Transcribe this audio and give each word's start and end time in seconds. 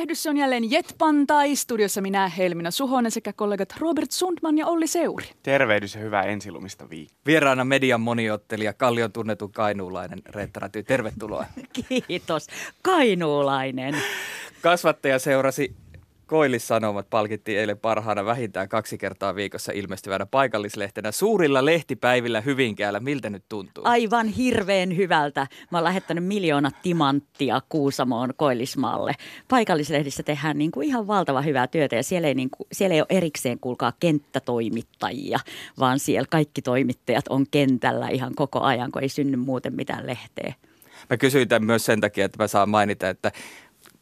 Tervehdys, 0.00 0.22
se 0.22 0.30
on 0.30 0.36
jälleen 0.36 0.70
Jetpantai. 0.70 1.56
Studiossa 1.56 2.00
minä 2.00 2.28
Helmina 2.28 2.70
Suhonen 2.70 3.10
sekä 3.10 3.32
kollegat 3.32 3.74
Robert 3.78 4.10
Sundman 4.10 4.58
ja 4.58 4.66
Olli 4.66 4.86
Seuri. 4.86 5.26
Tervehdys 5.42 5.94
ja 5.94 6.00
hyvää 6.00 6.22
ensilumista 6.22 6.90
viikkoa. 6.90 7.18
Vieraana 7.26 7.64
median 7.64 8.00
moniottelija, 8.00 8.72
Kallion 8.72 9.12
tunnetun 9.12 9.52
kainuulainen 9.52 10.18
Reetta 10.28 10.60
Räty. 10.60 10.82
Tervetuloa. 10.82 11.44
Kiitos. 11.88 12.46
Kainuulainen. 12.82 13.96
Kasvattaja 14.62 15.18
seurasi 15.18 15.74
Koillis-Sanomat 16.30 17.10
palkittiin 17.10 17.58
eilen 17.58 17.78
parhaana 17.78 18.24
vähintään 18.24 18.68
kaksi 18.68 18.98
kertaa 18.98 19.34
viikossa 19.34 19.72
ilmestyvänä 19.72 20.26
paikallislehtenä 20.26 21.12
suurilla 21.12 21.64
lehtipäivillä 21.64 22.40
Hyvinkäällä. 22.40 23.00
Miltä 23.00 23.30
nyt 23.30 23.44
tuntuu? 23.48 23.84
Aivan 23.86 24.28
hirveän 24.28 24.96
hyvältä. 24.96 25.46
Mä 25.70 25.78
oon 25.78 25.84
lähettänyt 25.84 26.24
miljoona 26.24 26.70
timanttia 26.82 27.60
Kuusamoon 27.68 28.32
Koillismaalle. 28.36 29.14
Paikallislehdissä 29.48 30.22
tehdään 30.22 30.58
niin 30.58 30.70
kuin 30.70 30.86
ihan 30.86 31.06
valtava 31.06 31.42
hyvää 31.42 31.66
työtä 31.66 31.96
ja 31.96 32.02
siellä 32.02 32.28
ei, 32.28 32.34
niin 32.34 32.50
kuin, 32.50 32.66
siellä 32.72 32.94
ei 32.94 33.00
ole 33.00 33.06
erikseen 33.10 33.60
kuulkaa 33.60 33.92
kenttätoimittajia, 34.00 35.38
vaan 35.78 35.98
siellä 35.98 36.26
kaikki 36.30 36.62
toimittajat 36.62 37.28
on 37.28 37.46
kentällä 37.50 38.08
ihan 38.08 38.34
koko 38.34 38.60
ajan, 38.60 38.92
kun 38.92 39.02
ei 39.02 39.08
synny 39.08 39.36
muuten 39.36 39.76
mitään 39.76 40.06
lehteä. 40.06 40.54
Mä 41.10 41.16
kysyin 41.16 41.48
tämän 41.48 41.66
myös 41.66 41.84
sen 41.84 42.00
takia, 42.00 42.24
että 42.24 42.42
mä 42.42 42.48
saan 42.48 42.68
mainita, 42.68 43.08
että 43.08 43.32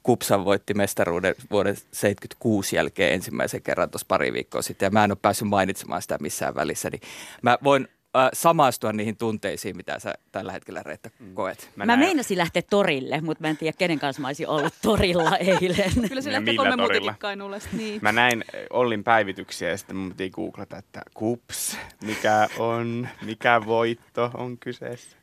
Kupsan 0.09 0.45
voitti 0.45 0.75
mestaruuden 0.75 1.35
vuoden 1.51 1.77
76 1.77 2.77
jälkeen 2.77 3.15
ensimmäisen 3.15 3.63
kerran 3.63 3.91
tuossa 3.91 4.07
pari 4.09 4.33
viikkoa 4.33 4.63
sitten 4.63 4.87
ja 4.87 4.91
mä 4.91 5.05
en 5.05 5.13
ole 5.13 5.19
päässyt 5.23 5.49
mainitsemaan 5.49 6.03
sitä 6.03 6.19
missään 6.21 6.55
välissä, 6.55 6.91
niin 6.91 7.01
mä 7.43 7.59
voin 7.65 7.89
äh, 8.17 8.29
samaistua 8.33 8.93
niihin 8.93 9.17
tunteisiin, 9.17 9.77
mitä 9.77 9.99
sä 9.99 10.15
tällä 10.33 10.53
hetkellä 10.53 10.83
Reetta 10.83 11.11
koet. 11.35 11.71
Mä, 11.77 11.87
mä 11.87 11.97
meinasin 11.97 12.39
lähteä 12.39 12.63
torille, 12.71 13.21
mutta 13.21 13.43
mä 13.45 13.49
en 13.49 13.57
tiedä 13.57 13.77
kenen 13.79 13.99
kanssa 13.99 14.23
mä 14.23 14.29
olisin 14.29 14.49
ollut 14.49 14.75
torilla 14.83 15.37
eilen. 15.61 16.09
Kyllä 16.09 16.23
se 16.23 16.33
lähtee 16.33 16.55
millä 16.55 16.77
kolme 16.77 17.15
Kainuulle. 17.19 17.59
Niin. 17.73 17.99
Mä 18.03 18.13
näin 18.13 18.45
Ollin 18.71 19.05
päivityksiä 19.05 19.69
ja 19.69 19.77
sitten 19.77 19.97
mun 19.97 20.11
piti 20.11 20.31
googlata, 20.31 20.77
että 20.77 21.03
kups, 21.15 21.79
mikä 22.05 22.49
on, 22.59 23.09
mikä 23.23 23.63
voitto 23.67 24.31
on 24.35 24.59
kyseessä. 24.59 25.18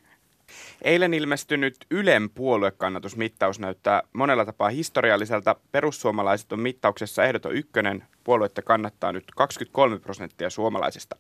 Eilen 0.82 1.14
ilmestynyt 1.14 1.76
Ylen 1.92 2.30
puoluekannatusmittaus 2.30 3.60
näyttää 3.60 4.04
monella 4.14 4.46
tapaa 4.46 4.70
historialliselta. 4.70 5.56
Perussuomalaiset 5.72 6.52
on 6.52 6.60
mittauksessa 6.60 7.24
ehdoton 7.24 7.56
ykkönen. 7.56 8.04
Puoluetta 8.24 8.62
kannattaa 8.62 9.12
nyt 9.12 9.24
23 9.36 10.00
prosenttia 10.00 10.50
suomalaisista. 10.50 11.16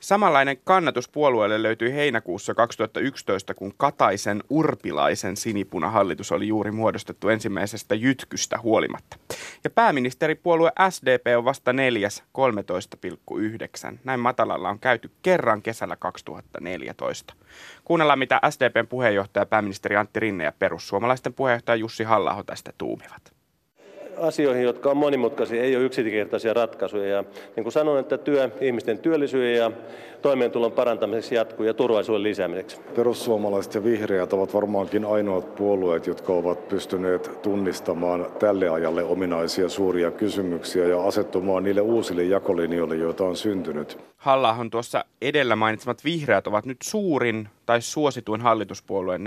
Samanlainen 0.00 0.56
kannatus 0.64 1.08
puolueelle 1.08 1.62
löytyi 1.62 1.92
heinäkuussa 1.92 2.54
2011, 2.54 3.54
kun 3.54 3.74
Kataisen 3.76 4.42
urpilaisen 4.50 5.36
sinipunahallitus 5.36 6.32
oli 6.32 6.48
juuri 6.48 6.70
muodostettu 6.70 7.28
ensimmäisestä 7.28 7.94
jytkystä 7.94 8.58
huolimatta. 8.58 9.16
Ja 9.64 9.70
pääministeripuolue 9.70 10.72
SDP 10.90 11.26
on 11.38 11.44
vasta 11.44 11.72
neljäs 11.72 12.24
13,9. 13.92 13.98
Näin 14.04 14.20
matalalla 14.20 14.68
on 14.68 14.78
käyty 14.78 15.10
kerran 15.22 15.62
kesällä 15.62 15.96
2014. 15.96 17.34
Kuunnellaan, 17.84 18.18
mitä 18.18 18.40
SDPn 18.50 18.86
puheenjohtaja 18.86 19.46
pääministeri 19.46 19.96
Antti 19.96 20.20
Rinne 20.20 20.44
ja 20.44 20.52
perussuomalaisten 20.58 21.34
puheenjohtaja 21.34 21.76
Jussi 21.76 22.04
halla 22.04 22.44
tästä 22.46 22.72
tuumivat. 22.78 23.39
Asioihin, 24.20 24.64
jotka 24.64 24.90
on 24.90 24.96
monimutkaisia, 24.96 25.62
ei 25.62 25.76
ole 25.76 25.84
yksinkertaisia 25.84 26.54
ratkaisuja. 26.54 27.08
Ja 27.08 27.24
niin 27.56 27.64
kuin 27.64 27.72
sanoin, 27.72 28.00
että 28.00 28.18
työ 28.18 28.50
ihmisten 28.60 28.98
työllisyyden 28.98 29.56
ja 29.56 29.70
toimeentulon 30.22 30.72
parantamiseksi 30.72 31.34
jatkuu 31.34 31.66
ja 31.66 31.74
turvallisuuden 31.74 32.22
lisäämiseksi. 32.22 32.80
Perussuomalaiset 32.96 33.74
ja 33.74 33.84
vihreät 33.84 34.32
ovat 34.32 34.54
varmaankin 34.54 35.04
ainoat 35.04 35.54
puolueet, 35.54 36.06
jotka 36.06 36.32
ovat 36.32 36.68
pystyneet 36.68 37.42
tunnistamaan 37.42 38.26
tälle 38.38 38.68
ajalle 38.68 39.04
ominaisia 39.04 39.68
suuria 39.68 40.10
kysymyksiä 40.10 40.86
ja 40.86 41.02
asettumaan 41.02 41.64
niille 41.64 41.80
uusille 41.80 42.24
jakolinjoille, 42.24 42.96
joita 42.96 43.24
on 43.24 43.36
syntynyt. 43.36 43.98
halla 44.16 44.56
tuossa 44.70 45.04
edellä 45.22 45.56
mainitsemat 45.56 46.04
vihreät 46.04 46.46
ovat 46.46 46.66
nyt 46.66 46.78
suurin 46.82 47.48
tai 47.66 47.82
suosituin 47.82 48.40
hallituspuolueen 48.40 49.20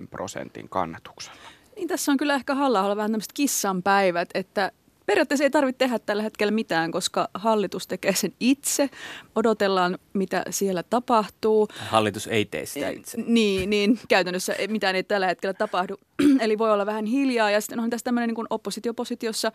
14,2 0.00 0.06
prosentin 0.10 0.68
kannatuksella. 0.68 1.57
Niin 1.78 1.88
tässä 1.88 2.12
on 2.12 2.18
kyllä 2.18 2.34
ehkä 2.34 2.54
halla 2.54 2.96
vähän 2.96 3.10
tämmöiset 3.10 3.32
kissan 3.32 3.82
päivät, 3.82 4.28
että 4.34 4.72
periaatteessa 5.06 5.44
ei 5.44 5.50
tarvitse 5.50 5.78
tehdä 5.78 5.98
tällä 5.98 6.22
hetkellä 6.22 6.50
mitään, 6.50 6.90
koska 6.90 7.28
hallitus 7.34 7.86
tekee 7.86 8.14
sen 8.14 8.32
itse. 8.40 8.90
Odotellaan, 9.34 9.98
mitä 10.12 10.42
siellä 10.50 10.82
tapahtuu. 10.82 11.68
Hallitus 11.88 12.26
ei 12.26 12.44
tee 12.44 12.66
sitä 12.66 12.88
itse. 12.88 13.18
Niin, 13.26 13.70
niin 13.70 14.00
käytännössä 14.08 14.54
mitään 14.68 14.96
ei 14.96 15.02
tällä 15.02 15.26
hetkellä 15.26 15.54
tapahdu. 15.54 15.96
Eli 16.40 16.58
voi 16.58 16.72
olla 16.72 16.86
vähän 16.86 17.06
hiljaa 17.06 17.50
ja 17.50 17.60
sitten 17.60 17.78
onhan 17.78 17.90
tässä 17.90 18.04
tämmöinen 18.04 18.28
niin 18.28 18.46
oppositiopositiossa 18.50 19.52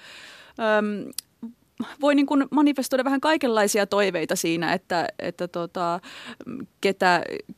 äm, 0.60 1.12
voi 2.02 2.16
niin 2.16 2.26
kuin 2.26 2.46
manifestoida 2.52 3.04
vähän 3.04 3.22
kaikenlaisia 3.22 3.88
toiveita 3.88 4.36
siinä, 4.36 4.74
että, 4.74 5.08
että 5.20 5.48
tota, 5.48 6.00
ketä, 6.82 7.24
ket- 7.30 7.56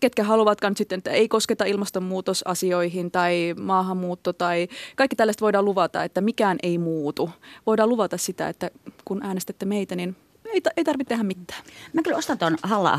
ketkä 0.00 0.24
haluavatkaan 0.24 0.76
sitten, 0.76 0.98
että 0.98 1.10
ei 1.10 1.28
kosketa 1.28 1.64
ilmastonmuutosasioihin 1.64 3.10
tai 3.10 3.54
maahanmuutto 3.60 4.32
tai 4.32 4.68
kaikki 4.96 5.16
tällaista 5.16 5.42
voidaan 5.42 5.64
luvata, 5.64 6.04
että 6.04 6.20
mikään 6.20 6.58
ei 6.62 6.78
muutu. 6.78 7.30
Voidaan 7.66 7.88
luvata 7.88 8.16
sitä, 8.16 8.48
että 8.48 8.70
kun 9.04 9.22
äänestätte 9.22 9.66
meitä, 9.66 9.96
niin 9.96 10.16
ei, 10.52 10.60
ei 10.76 10.84
tarvitse 10.84 11.08
tehdä 11.08 11.22
mitään. 11.22 11.62
Mä 11.92 12.02
kyllä 12.02 12.16
ostan 12.16 12.38
tuon 12.38 12.56
halla 12.62 12.92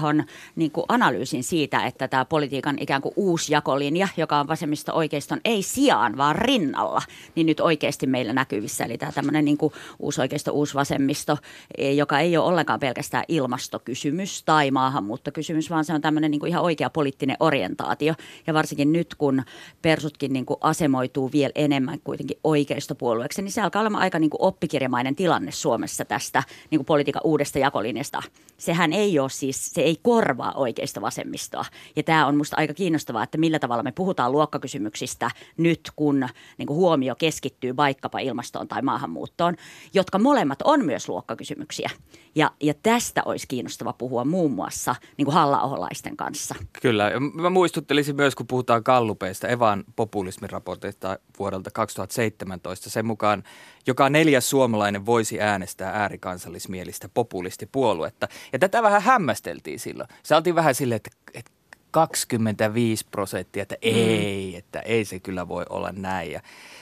niin 0.55 0.71
analyysin 0.87 1.43
siitä, 1.43 1.85
että 1.85 2.07
tämä 2.07 2.25
politiikan 2.25 2.77
ikään 2.79 3.01
kuin 3.01 3.13
uusi 3.15 3.53
jakolinja, 3.53 4.07
joka 4.17 4.39
on 4.39 4.47
vasemmisto 4.47 4.93
oikeiston 4.93 5.41
ei 5.45 5.63
sijaan, 5.63 6.17
vaan 6.17 6.35
rinnalla, 6.35 7.01
niin 7.35 7.47
nyt 7.47 7.59
oikeasti 7.59 8.07
meillä 8.07 8.33
näkyvissä. 8.33 8.85
Eli 8.85 8.97
tämä 8.97 9.11
tämmöinen 9.11 9.45
niin 9.45 9.57
uusi 9.99 10.21
oikeisto, 10.21 10.51
uusi 10.51 10.73
vasemmisto, 10.73 11.37
eh, 11.77 11.95
joka 11.95 12.19
ei 12.19 12.37
ole 12.37 12.45
ollenkaan 12.45 12.79
pelkästään 12.79 13.23
ilmastokysymys 13.27 14.43
tai 14.43 14.71
maahanmuuttokysymys, 14.71 15.69
vaan 15.69 15.85
se 15.85 15.93
on 15.93 16.01
tämmöinen 16.01 16.31
niin 16.31 16.47
ihan 16.47 16.63
oikea 16.63 16.89
poliittinen 16.89 17.37
orientaatio. 17.39 18.13
Ja 18.47 18.53
varsinkin 18.53 18.93
nyt, 18.93 19.15
kun 19.15 19.43
persutkin 19.81 20.33
niin 20.33 20.45
kuin 20.45 20.57
asemoituu 20.61 21.31
vielä 21.31 21.51
enemmän 21.55 21.99
kuitenkin 22.03 22.37
oikeistopuolueeksi, 22.43 23.41
niin 23.41 23.51
se 23.51 23.61
alkaa 23.61 23.81
olemaan 23.81 24.03
aika 24.03 24.19
niin 24.19 24.29
kuin 24.29 24.41
oppikirjamainen 24.41 25.15
tilanne 25.15 25.51
Suomessa 25.51 26.05
tästä 26.05 26.43
niin 26.71 26.79
kuin 26.79 26.85
politiikan 26.85 27.21
uudesta 27.43 27.59
jakolinjasta. 27.59 28.21
Sehän 28.57 28.93
ei 28.93 29.19
ole 29.19 29.29
siis, 29.29 29.65
se 29.65 29.81
ei 29.81 29.97
korvaa 30.01 30.53
oikeista 30.55 31.01
vasemmistoa. 31.01 31.65
Ja 31.95 32.03
tämä 32.03 32.27
on 32.27 32.37
musta 32.37 32.55
aika 32.59 32.73
kiinnostavaa, 32.73 33.23
että 33.23 33.37
millä 33.37 33.59
tavalla 33.59 33.83
me 33.83 33.91
puhutaan 33.91 34.31
luokkakysymyksistä 34.31 35.31
nyt, 35.57 35.91
kun 35.95 36.27
niin 36.57 36.67
kuin 36.67 36.77
huomio 36.77 37.15
keskittyy 37.15 37.75
vaikkapa 37.75 38.19
ilmastoon 38.19 38.67
tai 38.67 38.81
maahanmuuttoon, 38.81 39.55
jotka 39.93 40.19
molemmat 40.19 40.61
on 40.63 40.85
myös 40.85 41.09
luokkakysymyksiä. 41.09 41.89
Ja, 42.35 42.51
ja 42.61 42.73
tästä 42.73 43.21
olisi 43.25 43.47
kiinnostava 43.47 43.93
puhua 43.93 44.25
muun 44.25 44.51
muassa 44.51 44.95
niin 45.17 45.25
kuin 45.25 45.35
halla 45.35 45.89
kanssa. 46.17 46.55
Kyllä. 46.81 47.11
Mä 47.33 47.49
muistuttelisin 47.49 48.15
myös, 48.15 48.35
kun 48.35 48.47
puhutaan 48.47 48.83
kallupeista, 48.83 49.47
Evan 49.47 49.83
populismiraportista 49.95 51.19
vuodelta 51.39 51.71
2017. 51.71 52.89
Sen 52.89 53.05
mukaan 53.05 53.43
joka 53.87 54.09
neljäs 54.09 54.49
suomalainen 54.49 55.05
voisi 55.05 55.41
äänestää 55.41 55.91
äärikansallismielistä 55.91 57.09
populistipuoluetta. 57.13 58.27
Ja 58.53 58.59
tätä 58.59 58.83
vähän 58.83 59.01
hämmästeltiin 59.01 59.79
silloin. 59.79 60.09
Se 60.23 60.35
oltiin 60.35 60.55
vähän 60.55 60.75
silleen, 60.75 60.95
että, 60.95 61.11
että 61.33 61.51
25 61.91 63.05
prosenttia, 63.11 63.61
että 63.61 63.75
ei, 63.81 64.55
että 64.55 64.79
ei 64.79 65.05
se 65.05 65.19
kyllä 65.19 65.47
voi 65.47 65.65
olla 65.69 65.91
näin. 65.91 66.31
Ja 66.31 66.41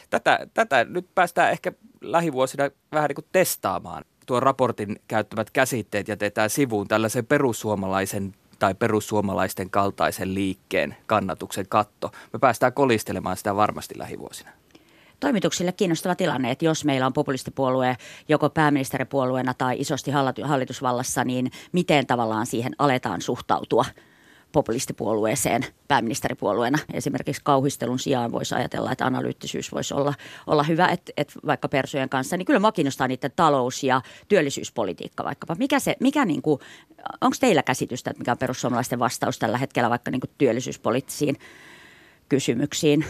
tätä, 0.09 0.47
tätä 0.53 0.83
nyt 0.83 1.07
päästään 1.15 1.51
ehkä 1.51 1.71
lähivuosina 2.01 2.69
vähän 2.91 3.07
niin 3.07 3.15
kuin 3.15 3.25
testaamaan. 3.31 4.05
Tuon 4.25 4.43
raportin 4.43 5.01
käyttämät 5.07 5.51
käsitteet 5.51 6.07
jätetään 6.07 6.49
sivuun 6.49 6.87
tällaisen 6.87 7.25
perussuomalaisen 7.25 8.35
tai 8.59 8.75
perussuomalaisten 8.75 9.69
kaltaisen 9.69 10.33
liikkeen 10.33 10.95
kannatuksen 11.05 11.67
katto. 11.69 12.11
Me 12.33 12.39
päästään 12.39 12.73
kolistelemaan 12.73 13.37
sitä 13.37 13.55
varmasti 13.55 13.97
lähivuosina. 13.97 14.60
Toimituksille 15.21 15.71
kiinnostava 15.71 16.15
tilanne, 16.15 16.51
että 16.51 16.65
jos 16.65 16.85
meillä 16.85 17.07
on 17.07 17.13
populistipuolue 17.13 17.97
joko 18.29 18.49
pääministeripuolueena 18.49 19.53
tai 19.53 19.75
isosti 19.79 20.11
hallitusvallassa, 20.43 21.23
niin 21.23 21.51
miten 21.71 22.07
tavallaan 22.07 22.45
siihen 22.45 22.75
aletaan 22.79 23.21
suhtautua 23.21 23.85
populistipuolueeseen 24.51 25.65
pääministeripuolueena. 25.87 26.77
Esimerkiksi 26.93 27.41
kauhistelun 27.45 27.99
sijaan 27.99 28.31
voisi 28.31 28.55
ajatella, 28.55 28.91
että 28.91 29.05
analyyttisyys 29.05 29.71
voisi 29.71 29.93
olla, 29.93 30.13
olla 30.47 30.63
hyvä, 30.63 30.87
että, 30.87 31.11
että 31.17 31.33
vaikka 31.45 31.69
persujen 31.69 32.09
kanssa, 32.09 32.37
niin 32.37 32.45
kyllä 32.45 32.59
mua 32.59 32.71
kiinnostaa 32.71 33.07
niiden 33.07 33.31
talous- 33.35 33.83
ja 33.83 34.01
työllisyyspolitiikka 34.27 35.23
vaikkapa. 35.23 35.55
Mikä 35.55 35.79
se, 35.79 35.95
mikä 35.99 36.25
niin 36.25 36.41
kuin, 36.41 36.59
onko 37.21 37.37
teillä 37.39 37.63
käsitystä, 37.63 38.09
että 38.09 38.19
mikä 38.21 38.31
on 38.31 38.37
perussuomalaisten 38.37 38.99
vastaus 38.99 39.39
tällä 39.39 39.57
hetkellä 39.57 39.89
vaikka 39.89 40.11
niin 40.11 40.21
kuin 40.21 40.31
työllisyyspoliittisiin 40.37 41.37
kysymyksiin? 42.29 43.05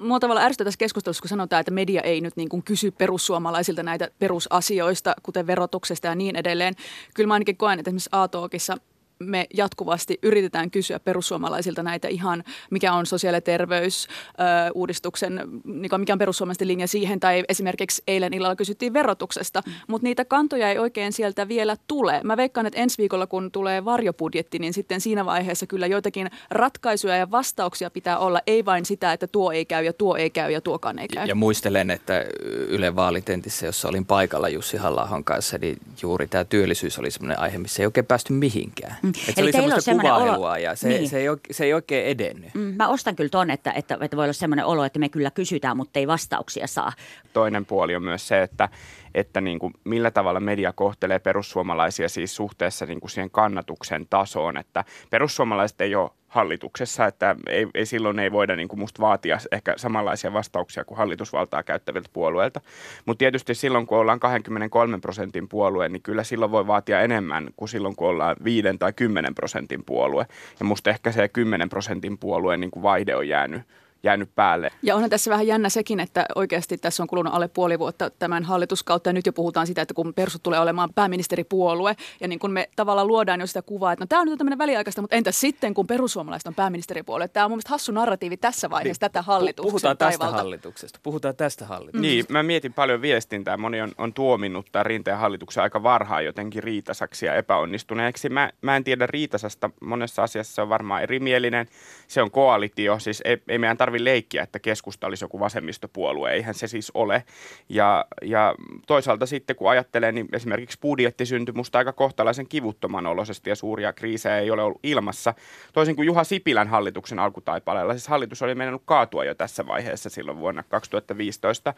Mua 0.00 0.20
tavallaan 0.20 0.46
ärsyttää 0.46 0.64
tässä 0.64 0.78
keskustelussa, 0.78 1.22
kun 1.22 1.28
sanotaan, 1.28 1.60
että 1.60 1.70
media 1.70 2.02
ei 2.02 2.20
nyt 2.20 2.36
niin 2.36 2.48
kuin 2.48 2.62
kysy 2.62 2.90
perussuomalaisilta 2.90 3.82
näitä 3.82 4.10
perusasioista, 4.18 5.14
kuten 5.22 5.46
verotuksesta 5.46 6.06
ja 6.06 6.14
niin 6.14 6.36
edelleen. 6.36 6.74
Kyllä 7.14 7.26
mä 7.28 7.34
ainakin 7.34 7.56
koen, 7.56 7.78
että 7.78 7.88
esimerkiksi 7.88 8.10
A-talkissa 8.12 8.76
me 9.18 9.46
jatkuvasti 9.54 10.18
yritetään 10.22 10.70
kysyä 10.70 11.00
perussuomalaisilta 11.00 11.82
näitä 11.82 12.08
ihan, 12.08 12.44
mikä 12.70 12.92
on 12.92 13.06
sosiaali- 13.06 13.36
ja 13.36 13.40
terveysuudistuksen, 13.40 15.40
niin 15.64 16.00
mikä 16.00 16.12
on 16.12 16.18
perussuomalaisten 16.18 16.68
linja 16.68 16.88
siihen, 16.88 17.20
tai 17.20 17.44
esimerkiksi 17.48 18.02
eilen 18.06 18.34
illalla 18.34 18.56
kysyttiin 18.56 18.92
verotuksesta, 18.92 19.62
mm. 19.66 19.72
mutta 19.88 20.04
niitä 20.04 20.24
kantoja 20.24 20.70
ei 20.70 20.78
oikein 20.78 21.12
sieltä 21.12 21.48
vielä 21.48 21.76
tule. 21.86 22.20
Mä 22.24 22.36
veikkaan, 22.36 22.66
että 22.66 22.80
ensi 22.80 22.98
viikolla, 22.98 23.26
kun 23.26 23.50
tulee 23.50 23.84
varjobudjetti, 23.84 24.58
niin 24.58 24.72
sitten 24.72 25.00
siinä 25.00 25.24
vaiheessa 25.24 25.66
kyllä 25.66 25.86
joitakin 25.86 26.30
ratkaisuja 26.50 27.16
ja 27.16 27.30
vastauksia 27.30 27.90
pitää 27.90 28.18
olla, 28.18 28.40
ei 28.46 28.64
vain 28.64 28.84
sitä, 28.84 29.12
että 29.12 29.26
tuo 29.26 29.52
ei 29.52 29.64
käy 29.64 29.84
ja 29.84 29.92
tuo 29.92 30.16
ei 30.16 30.30
käy 30.30 30.50
ja 30.50 30.60
tuokaan 30.60 30.98
ei 30.98 31.08
käy. 31.08 31.26
Ja 31.26 31.34
muistelen, 31.34 31.90
että 31.90 32.24
Yle 32.68 32.96
Vaalitentissä, 32.96 33.66
jossa 33.66 33.88
olin 33.88 34.06
paikalla 34.06 34.48
Jussi 34.48 34.76
halla 34.76 35.22
kanssa, 35.24 35.58
niin 35.58 35.76
juuri 36.02 36.26
tämä 36.26 36.44
työllisyys 36.44 36.98
oli 36.98 37.10
sellainen 37.10 37.38
aihe, 37.38 37.58
missä 37.58 37.82
ei 37.82 37.86
oikein 37.86 38.06
päästy 38.06 38.32
mihinkään. 38.32 38.96
Mm. 39.04 39.12
Et 39.28 39.34
se 39.34 39.40
Eli 39.40 39.46
oli 39.46 39.52
semmoista 39.52 39.92
kuvailua 39.92 40.48
olo... 40.48 40.56
ja 40.56 40.76
se, 40.76 40.88
niin. 40.88 41.08
se, 41.08 41.18
ei, 41.18 41.26
se 41.50 41.64
ei 41.64 41.74
oikein 41.74 42.06
edennyt. 42.06 42.54
Mm, 42.54 42.60
mä 42.60 42.88
ostan 42.88 43.16
kyllä 43.16 43.30
ton, 43.30 43.50
että, 43.50 43.72
että, 43.72 43.98
että 44.00 44.16
voi 44.16 44.24
olla 44.24 44.32
semmoinen 44.32 44.64
olo, 44.64 44.84
että 44.84 44.98
me 44.98 45.08
kyllä 45.08 45.30
kysytään, 45.30 45.76
mutta 45.76 45.98
ei 45.98 46.06
vastauksia 46.06 46.66
saa. 46.66 46.92
Toinen 47.32 47.66
puoli 47.66 47.96
on 47.96 48.02
myös 48.02 48.28
se, 48.28 48.42
että, 48.42 48.68
että 49.14 49.40
niin 49.40 49.58
kuin 49.58 49.72
millä 49.84 50.10
tavalla 50.10 50.40
media 50.40 50.72
kohtelee 50.72 51.18
perussuomalaisia 51.18 52.08
siis 52.08 52.36
suhteessa 52.36 52.86
niin 52.86 53.00
kuin 53.00 53.10
siihen 53.10 53.30
kannatuksen 53.30 54.06
tasoon. 54.10 54.56
Että 54.56 54.84
perussuomalaiset 55.10 55.80
ei 55.80 55.94
ole 55.94 56.10
hallituksessa, 56.28 57.06
että 57.06 57.36
ei, 57.48 57.66
ei 57.74 57.86
silloin 57.86 58.18
ei 58.18 58.32
voida 58.32 58.56
niin 58.56 58.68
kuin 58.68 58.80
musta 58.80 59.02
vaatia 59.02 59.38
ehkä 59.52 59.74
samanlaisia 59.76 60.32
vastauksia 60.32 60.84
kuin 60.84 60.98
hallitusvaltaa 60.98 61.62
käyttäviltä 61.62 62.10
puolueilta. 62.12 62.60
Mutta 63.06 63.18
tietysti 63.18 63.54
silloin, 63.54 63.86
kun 63.86 63.98
ollaan 63.98 64.20
23 64.20 64.98
prosentin 65.00 65.48
puolue, 65.48 65.88
niin 65.88 66.02
kyllä 66.02 66.24
silloin 66.24 66.50
voi 66.50 66.66
vaatia 66.66 67.00
enemmän 67.00 67.48
kuin 67.56 67.68
silloin, 67.68 67.96
kun 67.96 68.08
ollaan 68.08 68.36
5 68.44 68.68
tai 68.78 68.92
10 68.92 69.34
prosentin 69.34 69.84
puolue. 69.84 70.26
Ja 70.60 70.66
musta 70.66 70.90
ehkä 70.90 71.12
se 71.12 71.28
10 71.28 71.68
prosentin 71.68 72.18
puolueen 72.18 72.60
niin 72.60 72.70
kuin 72.70 72.82
vaihde 72.82 73.16
on 73.16 73.28
jäänyt 73.28 73.62
jäänyt 74.04 74.34
päälle. 74.34 74.70
Ja 74.82 74.94
onhan 74.94 75.10
tässä 75.10 75.30
vähän 75.30 75.46
jännä 75.46 75.68
sekin, 75.68 76.00
että 76.00 76.26
oikeasti 76.34 76.78
tässä 76.78 77.02
on 77.02 77.06
kulunut 77.06 77.34
alle 77.34 77.48
puoli 77.48 77.78
vuotta 77.78 78.10
tämän 78.10 78.44
hallituskautta 78.44 79.08
ja 79.08 79.12
nyt 79.12 79.26
jo 79.26 79.32
puhutaan 79.32 79.66
sitä, 79.66 79.82
että 79.82 79.94
kun 79.94 80.14
persut 80.14 80.42
tulee 80.42 80.60
olemaan 80.60 80.92
pääministeripuolue 80.94 81.96
ja 82.20 82.28
niin 82.28 82.38
kun 82.38 82.52
me 82.52 82.68
tavallaan 82.76 83.06
luodaan 83.06 83.40
jo 83.40 83.46
sitä 83.46 83.62
kuvaa, 83.62 83.92
että 83.92 84.02
no 84.02 84.06
tämä 84.06 84.20
on 84.20 84.28
nyt 84.28 84.38
tämmöinen 84.38 84.58
väliaikaista, 84.58 85.00
mutta 85.00 85.16
entä 85.16 85.32
sitten 85.32 85.74
kun 85.74 85.86
perussuomalaiset 85.86 86.46
on 86.46 86.54
pääministeripuolue? 86.54 87.28
Tämä 87.28 87.46
on 87.46 87.50
mun 87.50 87.56
mielestä 87.56 87.70
hassu 87.70 87.92
narratiivi 87.92 88.36
tässä 88.36 88.70
vaiheessa 88.70 89.06
niin, 89.06 89.12
tätä 89.12 89.22
hallituksesta. 89.22 89.70
Puhutaan 89.70 89.96
tästä 89.96 90.18
taivalta. 90.18 90.42
hallituksesta. 90.42 90.98
Puhutaan 91.02 91.36
tästä 91.36 91.66
hallituksesta. 91.66 92.00
Niin, 92.06 92.24
mä 92.28 92.42
mietin 92.42 92.72
paljon 92.72 93.02
viestintää. 93.02 93.56
Moni 93.56 93.80
on, 93.80 93.92
on 93.98 94.12
tuominnut 94.12 94.66
tämän 94.72 94.86
rinteen 94.86 95.18
hallituksen 95.18 95.62
aika 95.62 95.82
varhaan 95.82 96.24
jotenkin 96.24 96.62
riitasaksi 96.62 97.26
ja 97.26 97.34
epäonnistuneeksi. 97.34 98.28
Mä, 98.28 98.50
mä 98.62 98.76
en 98.76 98.84
tiedä 98.84 99.06
riitasasta. 99.06 99.70
Monessa 99.80 100.22
asiassa 100.22 100.54
se 100.54 100.62
on 100.62 100.68
varmaan 100.68 101.02
erimielinen. 101.02 101.66
Se 102.08 102.22
on 102.22 102.30
koalitio. 102.30 102.98
Siis 102.98 103.22
ei, 103.24 103.42
ei 103.48 103.58
meidän 103.58 103.76
tarvitse 103.76 103.93
tarvi 103.94 104.04
leikkiä, 104.04 104.42
että 104.42 104.58
keskusta 104.58 105.06
olisi 105.06 105.24
joku 105.24 105.40
vasemmistopuolue. 105.40 106.32
Eihän 106.32 106.54
se 106.54 106.66
siis 106.66 106.90
ole. 106.94 107.24
Ja, 107.68 108.04
ja 108.22 108.54
toisaalta 108.86 109.26
sitten 109.26 109.56
kun 109.56 109.70
ajattelee, 109.70 110.12
niin 110.12 110.28
esimerkiksi 110.32 110.78
budjetti 110.80 111.26
syntyi 111.26 111.54
musta 111.54 111.78
aika 111.78 111.92
kohtalaisen 111.92 112.48
kivuttoman 112.48 113.06
oloisesti 113.06 113.50
ja 113.50 113.56
suuria 113.56 113.92
kriisejä 113.92 114.38
ei 114.38 114.50
ole 114.50 114.62
ollut 114.62 114.80
ilmassa. 114.82 115.34
Toisin 115.72 115.96
kuin 115.96 116.06
Juha 116.06 116.24
Sipilän 116.24 116.68
hallituksen 116.68 117.18
alkutaipaleella. 117.18 117.92
Siis 117.92 118.08
hallitus 118.08 118.42
oli 118.42 118.54
mennyt 118.54 118.82
kaatua 118.84 119.24
jo 119.24 119.34
tässä 119.34 119.66
vaiheessa 119.66 120.10
silloin 120.10 120.38
vuonna 120.38 120.62
2015. 120.62 121.74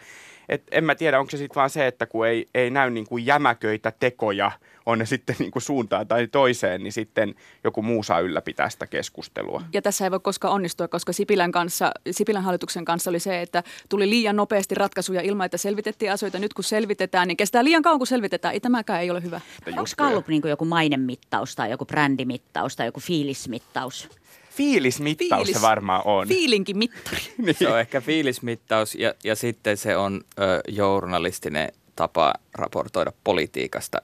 Et 0.48 0.62
en 0.70 0.84
mä 0.84 0.94
tiedä, 0.94 1.20
onko 1.20 1.30
se 1.30 1.36
sitten 1.36 1.54
vaan 1.54 1.70
se, 1.70 1.86
että 1.86 2.06
kun 2.06 2.26
ei, 2.26 2.48
ei 2.54 2.70
näy 2.70 2.90
niin 2.90 3.06
kuin 3.06 3.26
jämäköitä 3.26 3.92
tekoja– 4.00 4.50
on 4.86 4.98
ne 4.98 5.06
sitten 5.06 5.36
niin 5.38 5.50
kuin 5.50 5.62
suuntaan 5.62 6.08
tai 6.08 6.26
toiseen, 6.26 6.82
niin 6.82 6.92
sitten 6.92 7.34
joku 7.64 7.82
muu 7.82 8.02
saa 8.02 8.20
ylläpitää 8.20 8.70
sitä 8.70 8.86
keskustelua. 8.86 9.62
Ja 9.72 9.82
tässä 9.82 10.04
ei 10.04 10.10
voi 10.10 10.20
koskaan 10.20 10.54
onnistua, 10.54 10.88
koska 10.88 11.12
Sipilän, 11.12 11.52
kanssa, 11.52 11.92
Sipilän 12.10 12.42
hallituksen 12.42 12.84
kanssa 12.84 13.10
oli 13.10 13.20
se, 13.20 13.42
että 13.42 13.62
tuli 13.88 14.10
liian 14.10 14.36
nopeasti 14.36 14.74
ratkaisuja 14.74 15.20
ilman, 15.20 15.44
että 15.44 15.56
selvitettiin 15.56 16.12
asioita. 16.12 16.38
Nyt 16.38 16.54
kun 16.54 16.64
selvitetään, 16.64 17.28
niin 17.28 17.36
kestää 17.36 17.64
liian 17.64 17.82
kauan, 17.82 17.98
kun 17.98 18.06
selvitetään. 18.06 18.54
Ei 18.54 18.60
tämäkään 18.60 19.02
ei 19.02 19.10
ole 19.10 19.22
hyvä. 19.22 19.40
Onko 19.66 19.90
Gallup 19.98 20.28
niin 20.28 20.42
joku 20.48 20.64
mainemittaus 20.64 21.56
tai 21.56 21.70
joku 21.70 21.84
brändimittaus 21.84 22.76
tai 22.76 22.86
joku 22.86 23.00
fiilismittaus? 23.00 24.08
Fiilismittaus 24.50 25.42
Fiilis, 25.42 25.56
se 25.56 25.62
varmaan 25.62 26.02
on. 26.04 26.28
Fiilinkin 26.28 26.78
mittari. 26.78 27.18
niin. 27.38 27.56
Se 27.58 27.68
on 27.68 27.80
ehkä 27.80 28.00
fiilismittaus 28.00 28.94
ja, 28.94 29.14
ja 29.24 29.36
sitten 29.36 29.76
se 29.76 29.96
on 29.96 30.20
ö, 30.38 30.60
journalistinen 30.68 31.72
tapa 31.96 32.34
raportoida 32.54 33.12
politiikasta 33.24 34.02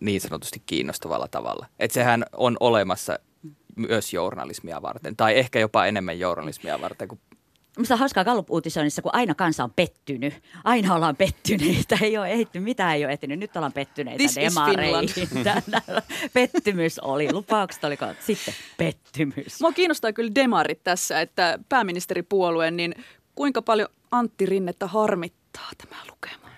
niin 0.00 0.20
sanotusti 0.20 0.62
kiinnostavalla 0.66 1.28
tavalla. 1.28 1.66
Että 1.78 1.94
sehän 1.94 2.24
on 2.36 2.56
olemassa 2.60 3.18
myös 3.76 4.12
journalismia 4.12 4.82
varten, 4.82 5.16
tai 5.16 5.38
ehkä 5.38 5.60
jopa 5.60 5.86
enemmän 5.86 6.18
journalismia 6.18 6.80
varten 6.80 7.08
kuin 7.08 7.20
Minusta 7.76 7.94
on 7.94 7.98
hauskaa 8.00 8.24
Gallup-uutisoinnissa, 8.24 9.02
kun 9.02 9.14
aina 9.14 9.34
kansa 9.34 9.64
on 9.64 9.72
pettynyt. 9.76 10.34
Aina 10.64 10.94
ollaan 10.94 11.16
pettyneitä. 11.16 11.98
Ei 12.02 12.18
ole 12.18 12.30
ehty, 12.30 12.60
mitään 12.60 12.94
ei 12.94 13.04
ole 13.04 13.12
ehtinyt. 13.12 13.38
Nyt 13.38 13.56
ollaan 13.56 13.72
pettyneitä 13.72 14.18
This 14.18 14.36
demareihin. 14.36 15.28
Pettymys 16.34 16.98
oli. 16.98 17.32
Lupaukset 17.32 17.84
oliko 17.84 18.06
sitten 18.20 18.54
pettymys. 18.76 19.60
Mua 19.60 19.72
kiinnostaa 19.72 20.12
kyllä 20.12 20.34
demarit 20.34 20.84
tässä, 20.84 21.20
että 21.20 21.58
pääministeripuolue, 21.68 22.70
niin 22.70 22.94
kuinka 23.34 23.62
paljon 23.62 23.88
Antti 24.10 24.46
Rinnettä 24.46 24.86
harmittaa 24.86 25.70
tämä 25.78 26.02
lukema? 26.10 26.48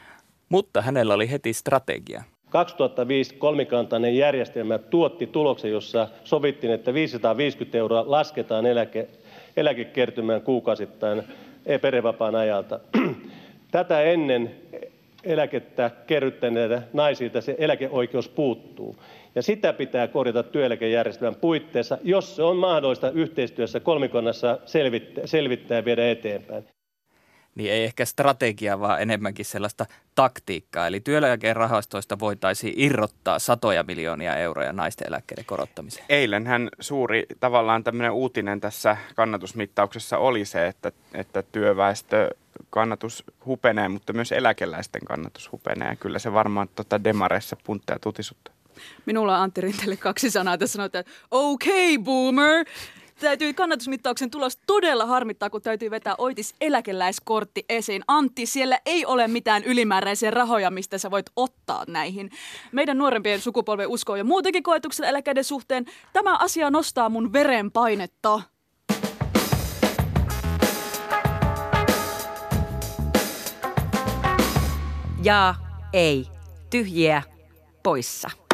Mutta 0.48 0.82
hänellä 0.82 1.14
oli 1.14 1.30
heti 1.30 1.52
strategia. 1.52 2.24
2005 2.50 3.34
kolmikantainen 3.34 4.16
järjestelmä 4.16 4.78
tuotti 4.78 5.26
tuloksen, 5.26 5.70
jossa 5.70 6.08
sovittiin, 6.25 6.72
että 6.72 6.94
550 6.94 7.78
euroa 7.78 8.04
lasketaan 8.06 8.66
eläke, 8.66 9.08
eläkekertymään 9.56 10.43
kuukausittain 10.43 11.22
perhevapaan 11.81 12.34
ajalta. 12.34 12.81
Tätä 13.70 14.02
ennen 14.02 14.54
eläkettä 15.25 15.90
kerryttäneitä 16.06 16.82
naisilta 16.93 17.40
se 17.40 17.54
eläkeoikeus 17.58 18.28
puuttuu. 18.28 18.96
Ja 19.34 19.42
sitä 19.42 19.72
pitää 19.72 20.08
korjata 20.08 20.42
työeläkejärjestelmän 20.42 21.40
puitteissa, 21.40 21.99
jos 22.02 22.37
se 22.37 22.42
on 22.42 22.56
mahdollista 22.56 23.11
yhteistyössä 23.11 23.80
kolmikonnassa 23.80 24.59
selvittää, 24.66 25.26
selvittää 25.26 25.76
ja 25.78 25.85
viedä 25.85 26.11
eteenpäin 26.11 26.64
niin 27.56 27.72
ei 27.72 27.84
ehkä 27.84 28.04
strategia, 28.04 28.80
vaan 28.80 29.02
enemmänkin 29.02 29.44
sellaista 29.44 29.86
taktiikkaa. 30.14 30.86
Eli 30.86 31.00
työeläkerahastoista 31.00 32.18
voitaisiin 32.18 32.75
irrottaa 32.76 33.38
satoja 33.38 33.82
miljoonia 33.82 34.36
euroja 34.36 34.72
naisten 34.72 35.08
eläkkeiden 35.08 35.44
korottamiseen. 35.44 36.06
Eilenhän 36.08 36.68
suuri 36.80 37.26
tavallaan 37.40 37.84
tämmöinen 37.84 38.12
uutinen 38.12 38.60
tässä 38.60 38.96
kannatusmittauksessa 39.14 40.18
oli 40.18 40.44
se, 40.44 40.66
että, 40.66 40.92
että 41.14 41.42
työväestö 41.42 42.30
kannatus 42.70 43.25
hupenee, 43.46 43.88
mutta 43.88 44.12
myös 44.12 44.32
eläkeläisten 44.32 45.02
kannatus 45.04 45.52
hupenee. 45.52 45.96
Kyllä 45.96 46.18
se 46.18 46.32
varmaan 46.32 46.68
tota 46.75 47.04
demareissa 47.04 47.56
puntteja 47.64 47.98
tutisuttaa. 47.98 48.54
Minulla 49.06 49.36
on 49.36 49.42
Antti 49.42 49.60
Rintelle 49.60 49.96
kaksi 49.96 50.30
sanaa. 50.30 50.58
Tässä 50.58 50.76
sanotaan, 50.76 51.00
että 51.00 51.12
okay 51.30 51.98
boomer, 51.98 52.66
täytyy 53.20 53.52
kannatusmittauksen 53.52 54.30
tulos 54.30 54.58
todella 54.66 55.06
harmittaa, 55.06 55.50
kun 55.50 55.62
täytyy 55.62 55.90
vetää 55.90 56.14
Oitis 56.18 56.54
eläkeläiskortti 56.61 57.64
esiin. 57.68 58.02
Antti, 58.08 58.46
siellä 58.46 58.78
ei 58.87 59.06
ole 59.06 59.28
mitään 59.28 59.64
ylimääräisiä 59.64 60.30
rahoja, 60.30 60.70
mistä 60.70 60.99
sä 60.99 61.11
voit 61.11 61.26
ottaa 61.37 61.85
näihin. 61.88 62.30
Meidän 62.73 62.99
nuorempien 62.99 63.40
sukupolven 63.40 63.88
uskoo 63.88 64.16
jo 64.16 64.25
muutenkin 64.25 64.62
koetuksella 64.62 65.08
eläkeiden 65.08 65.44
suhteen. 65.44 65.85
Tämä 66.12 66.37
asia 66.37 66.70
nostaa 66.70 67.08
mun 67.08 67.32
verenpainetta. 67.32 68.40
Ja 75.23 75.54
ei. 75.92 76.26
Tyhjiä 76.70 77.23
poissa. 77.82 78.45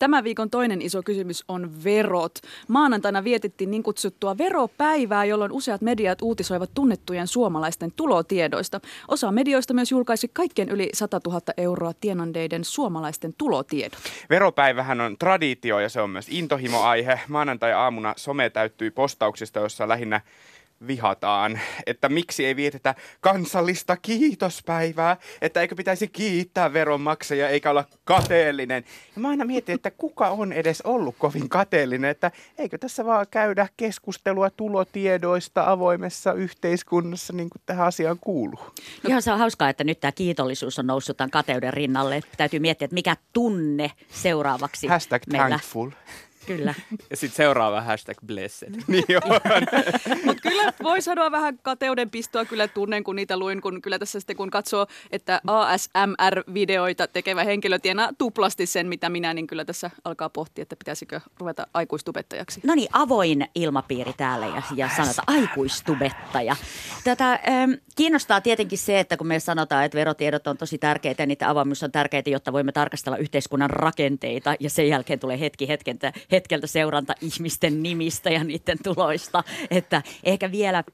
Tämän 0.00 0.24
viikon 0.24 0.50
toinen 0.50 0.82
iso 0.82 1.02
kysymys 1.02 1.44
on 1.48 1.84
verot. 1.84 2.38
Maanantaina 2.68 3.24
vietettiin 3.24 3.70
niin 3.70 3.82
kutsuttua 3.82 4.38
veropäivää, 4.38 5.24
jolloin 5.24 5.52
useat 5.52 5.80
mediat 5.80 6.22
uutisoivat 6.22 6.70
tunnettujen 6.74 7.26
suomalaisten 7.26 7.92
tulotiedoista. 7.96 8.80
Osa 9.08 9.32
medioista 9.32 9.74
myös 9.74 9.90
julkaisi 9.90 10.28
kaikkien 10.28 10.68
yli 10.68 10.88
100 10.92 11.20
000 11.26 11.40
euroa 11.56 11.92
tienandeiden 12.00 12.64
suomalaisten 12.64 13.34
tulotiedot. 13.38 13.98
Veropäivähän 14.30 15.00
on 15.00 15.18
traditio 15.18 15.78
ja 15.78 15.88
se 15.88 16.00
on 16.00 16.10
myös 16.10 16.26
intohimoaihe. 16.30 17.20
Maanantai-aamuna 17.28 18.14
some 18.16 18.50
täyttyi 18.50 18.90
postauksista, 18.90 19.60
jossa 19.60 19.88
lähinnä 19.88 20.20
vihataan, 20.86 21.60
että 21.86 22.08
miksi 22.08 22.46
ei 22.46 22.56
vietetä 22.56 22.94
kansallista 23.20 23.96
kiitospäivää, 23.96 25.16
että 25.42 25.60
eikö 25.60 25.74
pitäisi 25.74 26.08
kiittää 26.08 26.72
veronmaksajia 26.72 27.48
eikä 27.48 27.70
olla 27.70 27.84
kateellinen. 28.04 28.84
Ja 29.14 29.20
mä 29.20 29.28
aina 29.28 29.44
mietin, 29.44 29.74
että 29.74 29.90
kuka 29.90 30.28
on 30.28 30.52
edes 30.52 30.80
ollut 30.82 31.14
kovin 31.18 31.48
kateellinen, 31.48 32.10
että 32.10 32.30
eikö 32.58 32.78
tässä 32.78 33.04
vaan 33.04 33.26
käydä 33.30 33.68
keskustelua 33.76 34.50
tulotiedoista 34.50 35.70
avoimessa 35.70 36.32
yhteiskunnassa 36.32 37.32
niin 37.32 37.50
kuin 37.50 37.62
tähän 37.66 37.86
asiaan 37.86 38.18
kuuluu. 38.20 38.60
No. 38.60 39.08
Ihan 39.08 39.22
se 39.22 39.32
on 39.32 39.38
hauskaa, 39.38 39.68
että 39.68 39.84
nyt 39.84 40.00
tämä 40.00 40.12
kiitollisuus 40.12 40.78
on 40.78 40.86
noussut 40.86 41.16
tämän 41.16 41.30
kateuden 41.30 41.72
rinnalle. 41.72 42.22
Täytyy 42.36 42.60
miettiä, 42.60 42.84
että 42.84 42.94
mikä 42.94 43.16
tunne 43.32 43.90
seuraavaksi 44.08 44.86
Hashtag 44.86 45.22
meillä. 45.26 45.48
thankful. 45.48 45.90
Kyllä. 46.46 46.74
Ja 47.10 47.16
sitten 47.16 47.36
seuraava 47.36 47.80
hashtag 47.80 48.16
blessed. 48.26 48.74
niin 48.86 49.04
on. 49.24 49.40
Mutta 50.24 50.42
kyllä 50.42 50.72
voi 50.82 51.02
sanoa 51.02 51.30
vähän 51.30 51.58
kateuden 51.62 52.10
pistoa 52.10 52.44
kyllä 52.44 52.68
tunnen, 52.68 53.04
kun 53.04 53.16
niitä 53.16 53.36
luin, 53.36 53.60
kun 53.60 53.82
kyllä 53.82 53.98
tässä 53.98 54.20
sitten 54.20 54.36
kun 54.36 54.50
katsoo, 54.50 54.86
että 55.12 55.40
ASMR-videoita 55.46 57.06
tekevä 57.12 57.44
henkilö 57.44 57.78
tienaa 57.78 58.10
tuplasti 58.18 58.66
sen, 58.66 58.86
mitä 58.86 59.08
minä, 59.08 59.34
niin 59.34 59.46
kyllä 59.46 59.64
tässä 59.64 59.90
alkaa 60.04 60.28
pohtia, 60.28 60.62
että 60.62 60.76
pitäisikö 60.76 61.20
ruveta 61.38 61.66
aikuistubettajaksi. 61.74 62.60
No 62.64 62.74
niin, 62.74 62.88
avoin 62.92 63.48
ilmapiiri 63.54 64.12
täällä 64.16 64.46
ja, 64.46 64.62
ja 64.76 64.88
sanotaan 64.96 65.24
aikuistubettaja. 65.26 66.56
Tätä, 67.04 67.32
ähm, 67.32 67.72
kiinnostaa 67.96 68.40
tietenkin 68.40 68.78
se, 68.78 69.00
että 69.00 69.16
kun 69.16 69.26
me 69.26 69.40
sanotaan, 69.40 69.84
että 69.84 69.98
verotiedot 69.98 70.46
on 70.46 70.56
tosi 70.56 70.78
tärkeitä 70.78 71.22
ja 71.22 71.26
niiden 71.26 71.48
avoimuus 71.48 71.82
on 71.82 71.92
tärkeää, 71.92 72.22
jotta 72.26 72.52
voimme 72.52 72.72
tarkastella 72.72 73.16
yhteiskunnan 73.16 73.70
rakenteita 73.70 74.54
ja 74.60 74.70
sen 74.70 74.88
jälkeen 74.88 75.18
tulee 75.18 75.40
hetki 75.40 75.68
hetkentä, 75.68 76.12
hetkeltä 76.32 76.66
seuranta 76.66 77.14
ihmisten 77.20 77.82
nimistä 77.82 78.30
ja 78.30 78.44
niiden 78.44 78.78
tuloista, 78.82 79.44
että 79.70 80.02
ehkä 80.24 80.52
vielä 80.52 80.84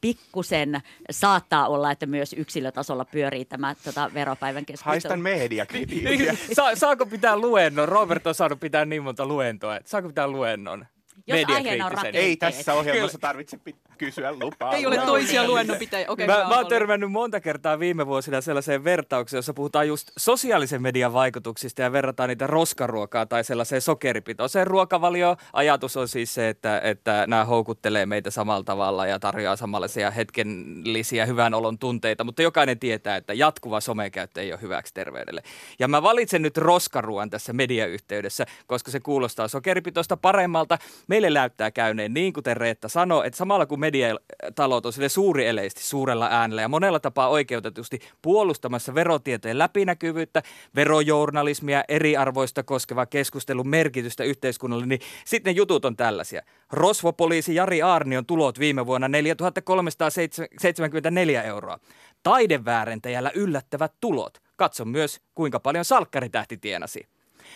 pikkusen 0.00 0.80
saattaa 1.10 1.68
olla, 1.68 1.90
että 1.90 2.06
myös 2.06 2.32
yksilötasolla 2.32 3.04
pyörii 3.04 3.44
tämä 3.44 3.74
tota, 3.84 4.10
veropäivän 4.14 4.66
keskustelu. 4.66 4.92
Haistan 4.92 5.20
mediakritiikkiä. 5.20 6.36
Sa- 6.52 6.76
saako 6.76 7.06
pitää 7.06 7.36
luennon? 7.36 7.88
Robert 7.88 8.26
on 8.26 8.34
saanut 8.34 8.60
pitää 8.60 8.84
niin 8.84 9.02
monta 9.02 9.26
luentoa. 9.26 9.76
että 9.76 9.90
Saako 9.90 10.08
pitää 10.08 10.28
luennon? 10.28 10.86
Jos 11.26 11.40
aiheena 11.54 11.86
on 11.86 11.92
rakenteet. 11.92 12.24
Ei 12.24 12.36
tässä 12.36 12.74
ohjelmassa 12.74 13.18
tarvitse 13.18 13.58
kysyä 13.98 14.32
lupaa. 14.32 14.74
Ei 14.74 14.86
ole 14.86 14.98
toisia 14.98 15.46
luennonpitäjiä. 15.46 16.06
Okei, 16.08 16.26
Mä, 16.26 16.38
mä 16.38 16.48
mä 16.48 16.56
oon 16.56 16.66
törmännyt 16.66 17.12
monta 17.12 17.40
kertaa 17.40 17.78
viime 17.78 18.06
vuosina 18.06 18.40
sellaiseen 18.40 18.84
vertaukseen, 18.84 19.38
jossa 19.38 19.54
puhutaan 19.54 19.88
just 19.88 20.10
sosiaalisen 20.18 20.82
median 20.82 21.12
vaikutuksista 21.12 21.82
ja 21.82 21.92
verrataan 21.92 22.28
niitä 22.28 22.46
roskaruokaa 22.46 23.26
tai 23.26 23.44
sellaiseen 23.44 23.82
sokeripitoiseen 23.82 24.66
ruokavalioon. 24.66 25.36
Ajatus 25.52 25.96
on 25.96 26.08
siis 26.08 26.34
se, 26.34 26.48
että, 26.48 26.80
että 26.84 27.24
nämä 27.26 27.44
houkuttelee 27.44 28.06
meitä 28.06 28.30
samalla 28.30 28.64
tavalla 28.64 29.06
ja 29.06 29.18
tarjoaa 29.18 29.56
samanlaisia 29.56 30.10
hetkellisiä 30.10 31.26
hyvän 31.26 31.54
olon 31.54 31.78
tunteita, 31.78 32.24
mutta 32.24 32.42
jokainen 32.42 32.78
tietää, 32.78 33.16
että 33.16 33.34
jatkuva 33.34 33.80
somekäyttö 33.80 34.40
ei 34.40 34.52
ole 34.52 34.60
hyväksi 34.62 34.94
terveydelle. 34.94 35.42
Ja 35.78 35.88
mä 35.88 36.02
valitsen 36.02 36.42
nyt 36.42 36.56
roskaruoan 36.56 37.30
tässä 37.30 37.52
mediayhteydessä, 37.52 38.46
koska 38.66 38.90
se 38.90 39.00
kuulostaa 39.00 39.48
sokeripitoista 39.48 40.16
paremmalta. 40.16 40.78
Meille 41.10 41.30
näyttää 41.30 41.70
käyneen 41.70 42.14
niin, 42.14 42.32
kuten 42.32 42.56
Reetta 42.56 42.88
sanoi, 42.88 43.26
että 43.26 43.36
samalla 43.36 43.66
kun 43.66 43.80
mediatalot 43.80 44.86
on 44.86 44.92
sille 44.92 45.08
suuri 45.08 45.46
eleisesti 45.46 45.82
suurella 45.82 46.28
äänellä 46.30 46.62
ja 46.62 46.68
monella 46.68 47.00
tapaa 47.00 47.28
oikeutetusti 47.28 47.98
puolustamassa 48.22 48.94
verotietojen 48.94 49.58
läpinäkyvyyttä, 49.58 50.42
verojournalismia, 50.76 51.84
eriarvoista 51.88 52.62
koskeva 52.62 53.06
keskustelun 53.06 53.68
merkitystä 53.68 54.24
yhteiskunnalle, 54.24 54.86
niin 54.86 55.00
sitten 55.24 55.56
jutut 55.56 55.84
on 55.84 55.96
tällaisia. 55.96 56.42
Rosvopoliisi 56.72 57.54
Jari 57.54 57.82
Aarnion 57.82 58.26
tulot 58.26 58.58
viime 58.58 58.86
vuonna 58.86 59.08
4374 59.08 61.42
euroa. 61.42 61.78
Taideväärentäjällä 62.22 63.30
yllättävät 63.34 63.92
tulot. 64.00 64.42
Katso 64.56 64.84
myös, 64.84 65.20
kuinka 65.34 65.60
paljon 65.60 65.84
salkkaritähti 65.84 66.56
tienasi. 66.56 67.08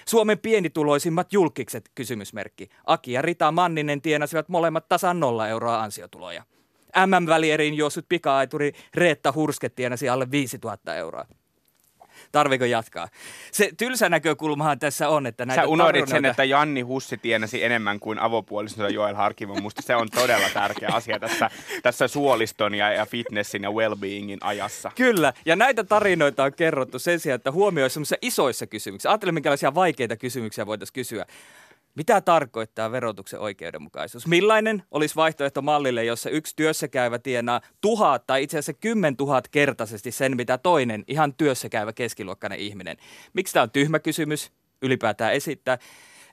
Suomen 0.06 0.38
pienituloisimmat 0.38 1.32
julkikset, 1.32 1.90
kysymysmerkki. 1.94 2.68
Aki 2.86 3.12
ja 3.12 3.22
Rita 3.22 3.52
Manninen 3.52 4.02
tienasivat 4.02 4.48
molemmat 4.48 4.88
tasan 4.88 5.20
nolla 5.20 5.48
euroa 5.48 5.82
ansiotuloja. 5.82 6.42
MM-välieriin 7.06 7.74
juossut 7.74 8.08
pika-aituri 8.08 8.72
Reetta 8.94 9.32
Hurske 9.32 9.68
tienasi 9.68 10.08
alle 10.08 10.30
5000 10.30 10.96
euroa. 10.96 11.26
Tarviko 12.34 12.64
jatkaa? 12.64 13.08
Se 13.52 13.70
tylsä 13.76 14.08
näkökulmahan 14.08 14.78
tässä 14.78 15.08
on, 15.08 15.26
että 15.26 15.46
näitä 15.46 15.62
Sä 15.62 15.68
unohdit 15.68 16.08
sen, 16.08 16.16
tarinoita- 16.16 16.30
että 16.30 16.44
Janni 16.44 16.80
Hussi 16.80 17.16
tienasi 17.16 17.64
enemmän 17.64 18.00
kuin 18.00 18.18
avopuolisonsa 18.18 18.88
Joel 18.88 19.14
Harkimo. 19.14 19.54
Musta 19.54 19.82
se 19.82 19.96
on 19.96 20.08
todella 20.10 20.46
tärkeä 20.54 20.88
asia 20.92 21.18
tässä, 21.18 21.50
tässä 21.82 22.08
suoliston 22.08 22.74
ja, 22.74 22.92
ja 22.92 23.06
fitnessin 23.06 23.62
ja 23.62 23.70
well-beingin 23.70 24.38
ajassa. 24.40 24.90
Kyllä, 24.94 25.32
ja 25.46 25.56
näitä 25.56 25.84
tarinoita 25.84 26.44
on 26.44 26.52
kerrottu 26.52 26.98
sen 26.98 27.20
sijaan, 27.20 27.36
että 27.36 27.52
huomioi 27.52 27.88
isoissa 28.22 28.66
kysymyksissä. 28.66 29.10
Ajattele, 29.10 29.32
minkälaisia 29.32 29.74
vaikeita 29.74 30.16
kysymyksiä 30.16 30.66
voitaisiin 30.66 30.94
kysyä. 30.94 31.26
Mitä 31.94 32.20
tarkoittaa 32.20 32.92
verotuksen 32.92 33.40
oikeudenmukaisuus? 33.40 34.26
Millainen 34.26 34.82
olisi 34.90 35.16
vaihtoehto 35.16 35.62
mallille, 35.62 36.04
jossa 36.04 36.30
yksi 36.30 36.56
työssäkäyvä 36.56 37.18
tienaa 37.18 37.60
tuhat 37.80 38.26
tai 38.26 38.42
itse 38.42 38.58
asiassa 38.58 38.72
kymmen 38.72 39.16
tuhat 39.16 39.48
kertaisesti 39.48 40.10
sen, 40.10 40.36
mitä 40.36 40.58
toinen 40.58 41.04
ihan 41.06 41.34
työssäkäyvä 41.34 41.92
keskiluokkainen 41.92 42.58
ihminen? 42.58 42.96
Miksi 43.32 43.54
tämä 43.54 43.62
on 43.62 43.70
tyhmä 43.70 43.98
kysymys 43.98 44.52
ylipäätään 44.82 45.32
esittää? 45.32 45.78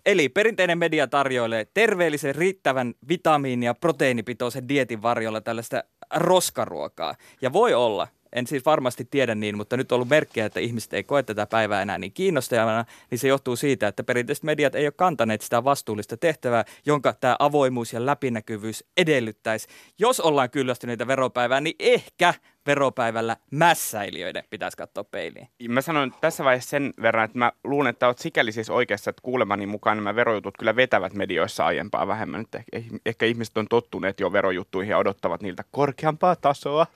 Eli 0.06 0.30
perinteinen 0.30 0.78
media 0.78 1.08
tarjoilee 1.08 1.68
terveellisen, 1.74 2.36
riittävän 2.36 2.94
vitamiini- 3.10 3.66
ja 3.66 3.74
proteiinipitoisen 3.74 4.70
dietin 4.70 5.02
varjolla 5.02 5.42
tällaista 5.42 5.84
roskaruokaa. 6.16 7.16
Ja 7.42 7.54
voi 7.54 7.74
olla, 7.74 8.08
en 8.34 8.48
siis 8.48 8.66
varmasti 8.66 9.08
tiedä 9.12 9.36
niin, 9.36 9.58
mutta 9.58 9.78
nyt 9.78 9.92
on 9.92 9.96
ollut 9.96 10.10
merkkejä, 10.10 10.46
että 10.46 10.60
ihmiset 10.60 10.94
ei 10.94 11.04
koe 11.04 11.24
tätä 11.24 11.46
päivää 11.46 11.82
enää 11.82 11.98
niin 11.98 12.12
kiinnostavana, 12.12 12.86
niin 13.12 13.20
se 13.20 13.28
johtuu 13.28 13.56
siitä, 13.56 13.88
että 13.88 14.04
perinteiset 14.04 14.44
mediat 14.44 14.76
ei 14.76 14.86
ole 14.86 14.94
kantaneet 14.96 15.42
sitä 15.42 15.64
vastuullista 15.64 16.18
tehtävää, 16.18 16.66
jonka 16.86 17.14
tämä 17.14 17.36
avoimuus 17.40 17.94
ja 17.94 18.06
läpinäkyvyys 18.06 18.84
edellyttäisi. 18.98 19.68
Jos 20.00 20.20
ollaan 20.20 20.50
kyllästyneitä 20.50 21.08
veropäivään, 21.08 21.64
niin 21.64 21.76
ehkä 21.80 22.34
veropäivällä 22.66 23.38
mässäilijöiden 23.52 24.44
pitäisi 24.50 24.78
katsoa 24.78 25.04
peiliin. 25.04 25.48
Mä 25.70 25.82
sanon 25.82 26.14
tässä 26.22 26.44
vaiheessa 26.44 26.70
sen 26.70 26.94
verran, 27.02 27.26
että 27.26 27.38
mä 27.38 27.52
luulen, 27.64 27.90
että 27.90 28.08
oot 28.08 28.20
sikäli 28.20 28.52
siis 28.52 28.70
oikeassa, 28.70 29.10
että 29.10 29.22
kuulemani 29.22 29.66
mukaan 29.66 29.98
nämä 29.98 30.16
verojutut 30.16 30.58
kyllä 30.60 30.76
vetävät 30.76 31.14
medioissa 31.14 31.66
aiempaa 31.66 32.08
vähemmän. 32.08 32.46
Ehkä, 32.74 32.98
ehkä 33.06 33.26
ihmiset 33.26 33.58
on 33.58 33.68
tottuneet 33.68 34.20
jo 34.20 34.32
verojuttuihin 34.32 34.92
ja 34.92 34.98
odottavat 34.98 35.42
niiltä 35.42 35.64
korkeampaa 35.72 36.36
tasoa. 36.36 36.88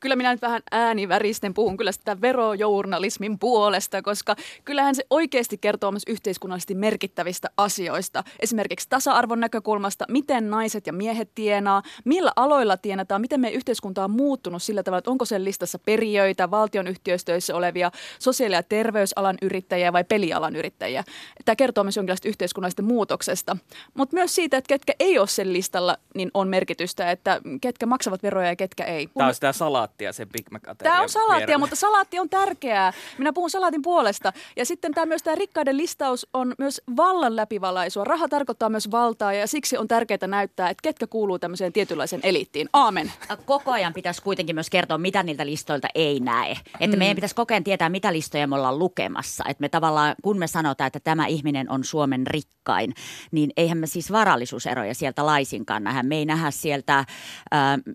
Kyllä 0.00 0.16
minä 0.16 0.32
nyt 0.32 0.42
vähän 0.42 0.62
ääniväristen 0.70 1.54
puhun 1.54 1.76
kyllä 1.76 1.92
sitä 1.92 2.20
verojournalismin 2.20 3.38
puolesta, 3.38 4.02
koska 4.02 4.36
kyllähän 4.64 4.94
se 4.94 5.06
oikeasti 5.10 5.58
kertoo 5.58 5.90
myös 5.90 6.02
yhteiskunnallisesti 6.06 6.74
merkittävistä 6.74 7.50
asioista. 7.56 8.24
Esimerkiksi 8.40 8.88
tasa-arvon 8.88 9.40
näkökulmasta, 9.40 10.04
miten 10.08 10.50
naiset 10.50 10.86
ja 10.86 10.92
miehet 10.92 11.30
tienaa, 11.34 11.82
millä 12.04 12.32
aloilla 12.36 12.76
tienataan, 12.76 13.20
miten 13.20 13.40
meidän 13.40 13.56
yhteiskunta 13.56 14.04
on 14.04 14.10
muuttunut 14.10 14.62
sillä 14.62 14.82
tavalla, 14.82 14.98
että 14.98 15.10
onko 15.10 15.24
sen 15.24 15.44
listassa 15.44 15.78
perijöitä, 15.78 16.50
valtion 16.50 16.86
yhtiöistöissä 16.86 17.56
olevia 17.56 17.90
sosiaali- 18.18 18.54
ja 18.54 18.62
terveysalan 18.62 19.38
yrittäjiä 19.42 19.92
vai 19.92 20.04
pelialan 20.04 20.56
yrittäjiä. 20.56 21.04
Tämä 21.44 21.56
kertoo 21.56 21.84
myös 21.84 21.96
jonkinlaista 21.96 22.28
yhteiskunnallisesta 22.28 22.82
muutoksesta, 22.82 23.56
mutta 23.94 24.16
myös 24.16 24.34
siitä, 24.34 24.56
että 24.56 24.68
ketkä 24.68 24.92
ei 24.98 25.18
ole 25.18 25.26
sen 25.26 25.52
listalla, 25.52 25.96
niin 26.14 26.30
on 26.34 26.48
merkitystä, 26.48 27.10
että 27.10 27.40
ketkä 27.60 27.86
maksavat 27.86 28.22
veroja 28.22 28.48
ja 28.48 28.56
ketkä 28.56 28.84
ei. 28.84 29.08
Tämä 29.14 29.28
on 29.28 29.34
sitä 29.34 29.49
salaattia, 29.52 30.12
se 30.12 30.26
Big 30.26 30.50
Mac 30.50 30.62
Tämä 30.78 31.02
on 31.02 31.08
salaattia, 31.08 31.58
mutta 31.58 31.76
salaatti 31.76 32.18
on 32.18 32.28
tärkeää. 32.28 32.92
Minä 33.18 33.32
puhun 33.32 33.50
salaatin 33.50 33.82
puolesta. 33.82 34.32
Ja 34.56 34.64
sitten 34.64 34.94
tämä 34.94 35.06
myös 35.06 35.22
tämä 35.22 35.34
rikkaiden 35.34 35.76
listaus 35.76 36.26
on 36.34 36.54
myös 36.58 36.82
vallan 36.96 37.36
läpivalaisua. 37.36 38.04
Raha 38.04 38.28
tarkoittaa 38.28 38.68
myös 38.68 38.90
valtaa 38.90 39.32
ja 39.32 39.46
siksi 39.46 39.76
on 39.76 39.88
tärkeää 39.88 40.26
näyttää, 40.26 40.70
että 40.70 40.82
ketkä 40.82 41.06
kuuluu 41.06 41.38
tämmöiseen 41.38 41.72
tietynlaiseen 41.72 42.20
eliittiin. 42.24 42.68
Aamen. 42.72 43.12
Koko 43.44 43.72
ajan 43.72 43.94
pitäisi 43.94 44.22
kuitenkin 44.22 44.56
myös 44.56 44.70
kertoa, 44.70 44.98
mitä 44.98 45.22
niiltä 45.22 45.46
listoilta 45.46 45.88
ei 45.94 46.20
näe. 46.20 46.56
Että 46.80 46.96
mm. 46.96 46.98
meidän 46.98 47.14
pitäisi 47.14 47.34
koko 47.34 47.54
ajan 47.54 47.64
tietää, 47.64 47.88
mitä 47.88 48.12
listoja 48.12 48.46
me 48.46 48.56
ollaan 48.56 48.78
lukemassa. 48.78 49.44
Että 49.48 49.60
me 49.60 49.68
tavallaan, 49.68 50.14
kun 50.22 50.38
me 50.38 50.46
sanotaan, 50.46 50.86
että 50.86 51.00
tämä 51.00 51.26
ihminen 51.26 51.70
on 51.70 51.84
Suomen 51.84 52.26
rikkain, 52.26 52.94
niin 53.30 53.50
eihän 53.56 53.78
me 53.78 53.86
siis 53.86 54.12
varallisuuseroja 54.12 54.94
sieltä 54.94 55.26
laisinkaan 55.26 55.84
nähdä. 55.84 56.02
Me 56.02 56.16
ei 56.16 56.26
nähdä 56.26 56.50
sieltä 56.50 56.98
äh, 56.98 57.06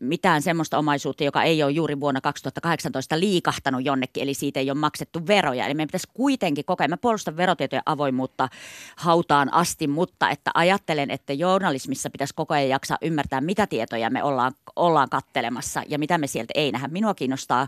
mitään 0.01 0.41
semmoista 0.41 0.77
omaisuutta, 0.77 1.24
joka 1.24 1.43
ei 1.45 1.63
ole 1.63 1.71
juuri 1.71 1.99
vuonna 1.99 2.21
2018 2.21 3.19
liikahtanut 3.19 3.85
jonnekin, 3.85 4.23
eli 4.23 4.33
siitä 4.33 4.59
ei 4.59 4.71
ole 4.71 4.79
maksettu 4.79 5.27
veroja. 5.27 5.65
Eli 5.65 5.73
meidän 5.73 5.87
pitäisi 5.87 6.09
kuitenkin 6.13 6.65
kokea, 6.65 6.87
mä 6.87 6.97
puolustan 6.97 7.37
verotietojen 7.37 7.83
avoimuutta 7.85 8.49
hautaan 8.95 9.53
asti, 9.53 9.87
mutta 9.87 10.29
että 10.29 10.51
ajattelen, 10.53 11.11
että 11.11 11.33
journalismissa 11.33 12.09
pitäisi 12.09 12.33
koko 12.35 12.53
ajan 12.53 12.69
jaksaa 12.69 12.97
ymmärtää, 13.01 13.41
mitä 13.41 13.67
tietoja 13.67 14.09
me 14.09 14.23
ollaan, 14.23 14.53
ollaan 14.75 15.09
kattelemassa 15.09 15.83
ja 15.87 15.99
mitä 15.99 16.17
me 16.17 16.27
sieltä 16.27 16.53
ei 16.55 16.71
nähdä. 16.71 16.87
Minua 16.87 17.13
kiinnostaa 17.13 17.67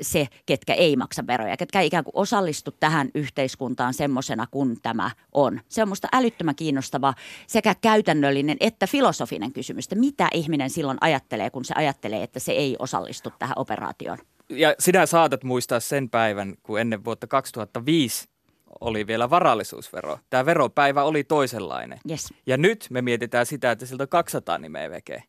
se, 0.00 0.26
ketkä 0.46 0.74
ei 0.74 0.96
maksa 0.96 1.26
veroja, 1.26 1.56
ketkä 1.56 1.80
ei 1.80 1.86
ikään 1.86 2.04
kuin 2.04 2.16
osallistu 2.16 2.70
tähän 2.70 3.10
yhteiskuntaan 3.14 3.94
semmoisena 3.94 4.46
kuin 4.50 4.76
tämä 4.82 5.10
on. 5.32 5.60
Se 5.68 5.82
on 5.82 5.88
minusta 5.88 6.08
älyttömän 6.12 6.54
kiinnostava 6.54 7.14
sekä 7.46 7.74
käytännöllinen 7.80 8.56
että 8.60 8.86
filosofinen 8.86 9.52
kysymys, 9.52 9.84
että 9.84 9.96
mitä 9.96 10.28
ihminen 10.34 10.70
silloin 10.70 10.98
ajattelee, 11.00 11.50
kun 11.50 11.64
se 11.64 11.74
ajattelee, 11.76 12.22
että 12.22 12.40
se 12.40 12.52
ei 12.52 12.76
osallistu 12.78 13.30
tähän 13.38 13.54
operaatioon. 13.56 14.18
Ja 14.48 14.74
sinä 14.78 15.06
saatat 15.06 15.44
muistaa 15.44 15.80
sen 15.80 16.10
päivän, 16.10 16.54
kun 16.62 16.80
ennen 16.80 17.04
vuotta 17.04 17.26
2005 17.26 18.28
oli 18.80 19.06
vielä 19.06 19.30
varallisuusvero. 19.30 20.18
Tämä 20.30 20.46
veropäivä 20.46 21.02
oli 21.02 21.24
toisenlainen. 21.24 21.98
Yes. 22.10 22.34
Ja 22.46 22.56
nyt 22.56 22.86
me 22.90 23.02
mietitään 23.02 23.46
sitä, 23.46 23.70
että 23.70 23.86
siltä 23.86 24.02
on 24.02 24.08
200 24.08 24.58
nimeä 24.58 24.90
vekeä. 24.90 25.22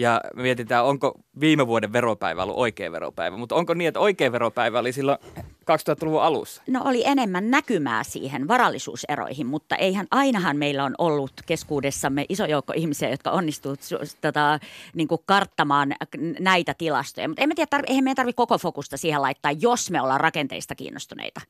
Ja 0.00 0.20
me 0.34 0.42
mietitään, 0.42 0.84
onko 0.84 1.20
viime 1.40 1.66
vuoden 1.66 1.92
veropäivä 1.92 2.42
ollut 2.42 2.56
oikea 2.56 2.92
veropäivä. 2.92 3.36
Mutta 3.36 3.54
onko 3.54 3.74
niin, 3.74 3.88
että 3.88 4.00
oikea 4.00 4.32
veropäivä 4.32 4.78
oli 4.78 4.92
silloin 4.92 5.18
2000-luvun 5.40 6.22
alussa? 6.22 6.62
No 6.66 6.82
oli 6.84 7.02
enemmän 7.06 7.50
näkymää 7.50 8.04
siihen 8.04 8.48
varallisuuseroihin, 8.48 9.46
mutta 9.46 9.76
eihän 9.76 10.06
ainahan 10.10 10.56
meillä 10.56 10.84
on 10.84 10.94
ollut 10.98 11.32
keskuudessamme 11.46 12.26
iso 12.28 12.44
joukko 12.44 12.72
ihmisiä, 12.76 13.08
jotka 13.08 13.30
onnistuvat 13.30 13.80
tota, 14.20 14.58
niin 14.94 15.08
karttamaan 15.26 15.94
näitä 16.38 16.74
tilastoja. 16.78 17.28
Mutta 17.28 17.42
emme 17.42 17.54
tiedä, 17.54 17.82
eihän 17.86 18.04
meidän 18.04 18.16
tarvitse 18.16 18.36
koko 18.36 18.58
fokusta 18.58 18.96
siihen 18.96 19.22
laittaa, 19.22 19.52
jos 19.52 19.90
me 19.90 20.00
ollaan 20.00 20.20
rakenteista 20.20 20.74
kiinnostuneita 20.74 21.40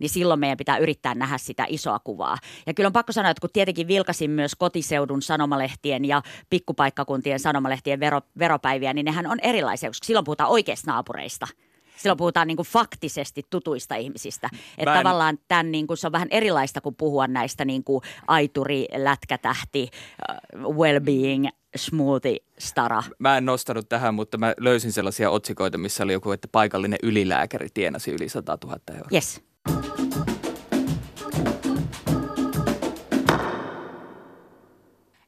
niin 0.00 0.10
silloin 0.10 0.40
meidän 0.40 0.58
pitää 0.58 0.78
yrittää 0.78 1.14
nähdä 1.14 1.38
sitä 1.38 1.66
isoa 1.68 1.98
kuvaa. 1.98 2.36
Ja 2.66 2.74
kyllä 2.74 2.86
on 2.86 2.92
pakko 2.92 3.12
sanoa, 3.12 3.30
että 3.30 3.40
kun 3.40 3.50
tietenkin 3.52 3.88
vilkasin 3.88 4.30
myös 4.30 4.54
kotiseudun 4.54 5.22
sanomalehtien 5.22 6.04
ja 6.04 6.22
pikkupaikkakuntien 6.50 7.40
sanomalehtien 7.40 8.00
vero, 8.00 8.20
veropäiviä, 8.38 8.92
niin 8.92 9.04
nehän 9.04 9.26
on 9.26 9.38
erilaisia, 9.42 9.90
koska 9.90 10.06
silloin 10.06 10.24
puhutaan 10.24 10.50
oikeista 10.50 10.90
naapureista. 10.90 11.46
Silloin 11.96 12.18
puhutaan 12.18 12.46
niin 12.46 12.56
kuin 12.56 12.66
faktisesti 12.66 13.42
tutuista 13.50 13.94
ihmisistä. 13.94 14.50
Että 14.78 14.92
en... 14.94 14.98
tavallaan 14.98 15.38
tämän, 15.48 15.72
niin 15.72 15.86
kuin, 15.86 15.96
se 15.96 16.06
on 16.06 16.12
vähän 16.12 16.28
erilaista 16.30 16.80
kuin 16.80 16.94
puhua 16.94 17.26
näistä 17.26 17.64
niin 17.64 17.84
kuin 17.84 18.02
aituri, 18.26 18.86
lätkätähti, 18.96 19.90
uh, 20.64 20.74
well-being, 20.74 21.48
smoothie, 21.76 22.36
stara. 22.58 23.02
Mä 23.18 23.36
en 23.36 23.44
nostanut 23.44 23.88
tähän, 23.88 24.14
mutta 24.14 24.38
mä 24.38 24.54
löysin 24.60 24.92
sellaisia 24.92 25.30
otsikoita, 25.30 25.78
missä 25.78 26.04
oli 26.04 26.12
joku, 26.12 26.32
että 26.32 26.48
paikallinen 26.52 26.98
ylilääkäri 27.02 27.68
tienasi 27.74 28.10
yli 28.10 28.28
100 28.28 28.58
000 28.64 28.78
euroa. 28.94 29.08
Yes. 29.12 29.49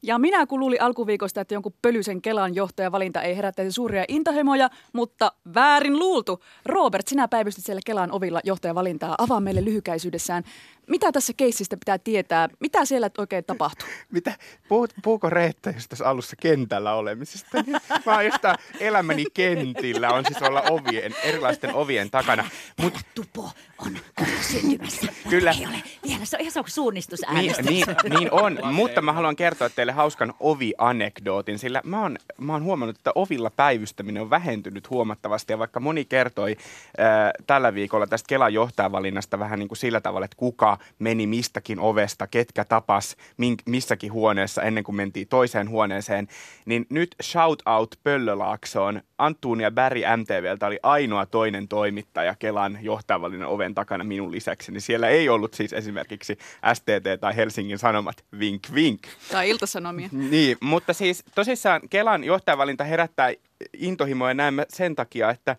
Ja 0.05 0.19
minä 0.19 0.45
kun 0.45 0.59
luulin 0.59 0.81
alkuviikosta, 0.81 1.41
että 1.41 1.53
jonkun 1.53 1.73
pölyisen 1.81 2.21
Kelan 2.21 2.55
johtajavalinta 2.55 3.21
ei 3.21 3.37
herättäisi 3.37 3.71
suuria 3.71 4.05
intohimoja, 4.07 4.69
mutta 4.93 5.31
väärin 5.53 5.99
luultu. 5.99 6.43
Robert, 6.65 7.07
sinä 7.07 7.27
päivystit 7.27 7.65
siellä 7.65 7.81
Kelan 7.85 8.11
ovilla 8.11 8.39
johtajavalintaa. 8.43 9.15
Avaa 9.17 9.39
meille 9.39 9.65
lyhykäisyydessään. 9.65 10.43
Mitä 10.87 11.11
tässä 11.11 11.33
keissistä 11.37 11.77
pitää 11.77 11.97
tietää? 11.97 12.49
Mitä 12.59 12.85
siellä 12.85 13.09
oikein 13.17 13.43
tapahtuu? 13.43 13.87
Mitä? 14.11 14.33
Puhut, 14.67 14.93
puhuko 15.03 15.29
Reetta 15.29 15.69
just 15.69 15.89
tässä 15.89 16.05
alussa 16.05 16.35
kentällä 16.41 16.93
olemisesta? 16.93 17.63
Mä 18.05 18.13
oon 18.15 18.25
jostain 18.25 18.57
elämäni 18.79 19.25
kentillä, 19.33 20.09
on 20.09 20.25
siis 20.25 20.41
olla 20.41 20.61
ovien, 20.69 21.15
erilaisten 21.23 21.75
ovien 21.75 22.11
takana. 22.11 22.49
Mut, 22.81 22.93
tupo 23.15 23.51
on 23.77 23.97
syntymässä. 24.41 25.07
Kyllä. 25.29 25.51
Ei 25.51 25.65
ole 25.65 25.83
vielä, 26.07 26.25
se 26.25 26.37
on 26.37 26.41
ihan 26.41 26.63
suunnistus 26.67 27.19
niin, 27.33 27.53
niin, 27.69 27.85
niin 28.09 28.31
on, 28.31 28.59
mutta 28.71 29.01
mä 29.01 29.13
haluan 29.13 29.35
kertoa 29.35 29.69
teille 29.69 29.91
hauskan 29.91 30.33
ovi-anekdootin, 30.39 31.59
sillä 31.59 31.81
mä 31.85 32.01
oon, 32.01 32.17
mä 32.37 32.53
oon 32.53 32.63
huomannut, 32.63 32.97
että 32.97 33.11
ovilla 33.15 33.49
päivystäminen 33.49 34.21
on 34.21 34.29
vähentynyt 34.29 34.89
huomattavasti 34.89 35.53
ja 35.53 35.59
vaikka 35.59 35.79
moni 35.79 36.05
kertoi 36.05 36.57
äh, 36.59 37.31
tällä 37.47 37.73
viikolla 37.73 38.07
tästä 38.07 38.27
Kelan 38.27 38.53
johtajavalinnasta 38.53 39.39
vähän 39.39 39.59
niin 39.59 39.67
kuin 39.67 39.77
sillä 39.77 40.01
tavalla, 40.01 40.25
että 40.25 40.37
kuka 40.37 40.77
meni 40.99 41.27
mistäkin 41.27 41.79
ovesta, 41.79 42.27
ketkä 42.27 42.65
tapas 42.65 43.15
mink, 43.37 43.59
missäkin 43.65 44.13
huoneessa 44.13 44.61
ennen 44.61 44.83
kuin 44.83 44.95
mentiin 44.95 45.27
toiseen 45.27 45.69
huoneeseen, 45.69 46.27
niin 46.65 46.85
nyt 46.89 47.15
shout 47.23 47.61
out 47.65 47.95
Pöllölaaksoon. 48.03 49.01
Antuunia 49.17 49.71
Berg 49.71 50.01
MTVltä 50.17 50.67
oli 50.67 50.79
ainoa 50.83 51.25
toinen 51.25 51.67
toimittaja 51.67 52.35
Kelan 52.39 52.79
johtajavalinnan 52.81 53.49
oven 53.49 53.75
takana 53.75 54.03
minun 54.03 54.31
lisäksi, 54.31 54.71
niin 54.71 54.81
siellä 54.81 55.09
ei 55.09 55.29
ollut 55.29 55.53
siis 55.53 55.73
esimerkiksi 55.73 56.37
STT 56.73 57.21
tai 57.21 57.35
Helsingin 57.35 57.77
Sanomat 57.77 58.25
vink 58.39 58.63
vink. 58.73 59.01
Tai 59.31 59.49
Iltasanomia. 59.49 60.09
Niin, 60.11 60.57
mutta 60.61 60.93
siis 60.93 61.23
tosissaan 61.35 61.81
Kelan 61.89 62.23
johtajavalinta 62.23 62.83
herättää 62.83 63.33
intohimoja 63.77 64.33
näemme 64.33 64.65
sen 64.69 64.95
takia, 64.95 65.29
että 65.29 65.55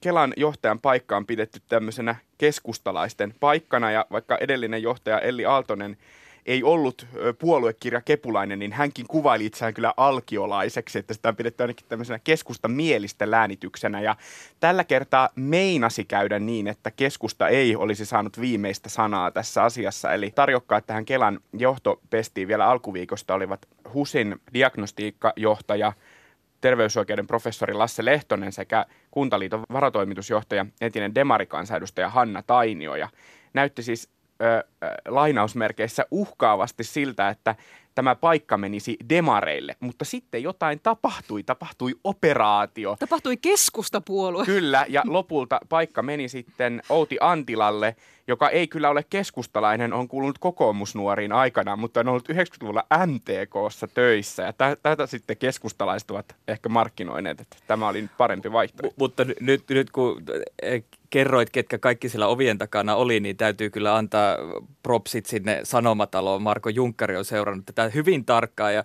Kelan 0.00 0.32
johtajan 0.36 0.80
paikka 0.80 1.16
on 1.16 1.26
pidetty 1.26 1.60
tämmöisenä 1.68 2.16
keskustalaisten 2.38 3.34
paikkana 3.40 3.90
ja 3.90 4.06
vaikka 4.10 4.38
edellinen 4.40 4.82
johtaja 4.82 5.18
Elli 5.18 5.46
Aaltonen 5.46 5.96
ei 6.46 6.62
ollut 6.62 7.06
puoluekirja 7.38 8.00
Kepulainen, 8.00 8.58
niin 8.58 8.72
hänkin 8.72 9.06
kuvaili 9.06 9.46
itseään 9.46 9.74
kyllä 9.74 9.94
alkiolaiseksi, 9.96 10.98
että 10.98 11.14
sitä 11.14 11.28
on 11.28 11.36
pidetty 11.36 11.62
ainakin 11.62 11.86
tämmöisenä 11.88 12.18
keskusta 12.18 12.68
mielistä 12.68 13.30
läänityksenä. 13.30 14.00
Ja 14.00 14.16
tällä 14.60 14.84
kertaa 14.84 15.28
meinasi 15.34 16.04
käydä 16.04 16.38
niin, 16.38 16.68
että 16.68 16.90
keskusta 16.90 17.48
ei 17.48 17.76
olisi 17.76 18.06
saanut 18.06 18.40
viimeistä 18.40 18.88
sanaa 18.88 19.30
tässä 19.30 19.62
asiassa. 19.62 20.12
Eli 20.12 20.30
tarjokkaat 20.34 20.86
tähän 20.86 21.04
Kelan 21.04 21.40
johtopestiin 21.52 22.48
vielä 22.48 22.66
alkuviikosta 22.66 23.34
olivat 23.34 23.66
HUSin 23.94 24.40
diagnostiikkajohtaja– 24.54 25.92
terveysoikeuden 26.60 27.26
professori 27.26 27.74
Lasse 27.74 28.04
Lehtonen 28.04 28.52
sekä 28.52 28.86
Kuntaliiton 29.10 29.62
varatoimitusjohtaja, 29.72 30.66
entinen 30.80 31.14
demarikansanedustaja 31.14 32.08
Hanna 32.08 32.42
Tainio. 32.42 32.94
Ja 32.94 33.08
näytti 33.54 33.82
siis 33.82 34.08
ö, 34.42 34.64
lainausmerkeissä 35.08 36.06
uhkaavasti 36.10 36.84
siltä, 36.84 37.28
että 37.28 37.54
tämä 37.94 38.14
paikka 38.14 38.58
menisi 38.58 38.96
demareille, 39.08 39.76
mutta 39.80 40.04
sitten 40.04 40.42
jotain 40.42 40.80
tapahtui, 40.82 41.42
tapahtui 41.42 41.94
operaatio. 42.04 42.96
Tapahtui 42.98 43.36
keskustapuolue. 43.36 44.44
Kyllä, 44.44 44.86
ja 44.88 45.02
lopulta 45.06 45.60
paikka 45.68 46.02
meni 46.02 46.28
sitten 46.28 46.82
Outi 46.88 47.16
Antilalle, 47.20 47.96
joka 48.30 48.48
ei 48.48 48.68
kyllä 48.68 48.90
ole 48.90 49.04
keskustalainen, 49.10 49.92
on 49.92 50.08
kuulunut 50.08 50.38
kokoomusnuoriin 50.38 51.32
aikana, 51.32 51.76
mutta 51.76 52.00
on 52.00 52.08
ollut 52.08 52.28
90-luvulla 52.28 52.84
MTKssa 53.06 53.88
töissä, 53.88 54.42
ja 54.42 54.52
tätä 54.82 55.06
sitten 55.06 55.36
keskustalaiset 55.36 56.10
ovat 56.10 56.36
ehkä 56.48 56.68
markkinoineet, 56.68 57.40
että 57.40 57.56
tämä 57.66 57.88
oli 57.88 58.08
parempi 58.18 58.52
vaihtoehto. 58.52 58.94
mutta 58.98 59.24
nyt, 59.40 59.64
nyt 59.70 59.90
kun 59.90 60.22
eh, 60.62 60.84
kerroit, 61.10 61.50
ketkä 61.50 61.78
kaikki 61.78 62.08
siellä 62.08 62.26
ovien 62.26 62.58
takana 62.58 62.94
oli, 62.94 63.20
niin 63.20 63.36
täytyy 63.36 63.70
kyllä 63.70 63.96
antaa 63.96 64.36
propsit 64.82 65.26
sinne 65.26 65.60
Sanomataloon. 65.62 66.42
Marko 66.42 66.68
Junkkari 66.68 67.16
on 67.16 67.24
seurannut 67.24 67.66
tätä 67.66 67.88
hyvin 67.88 68.24
tarkkaan 68.24 68.74
ja 68.74 68.84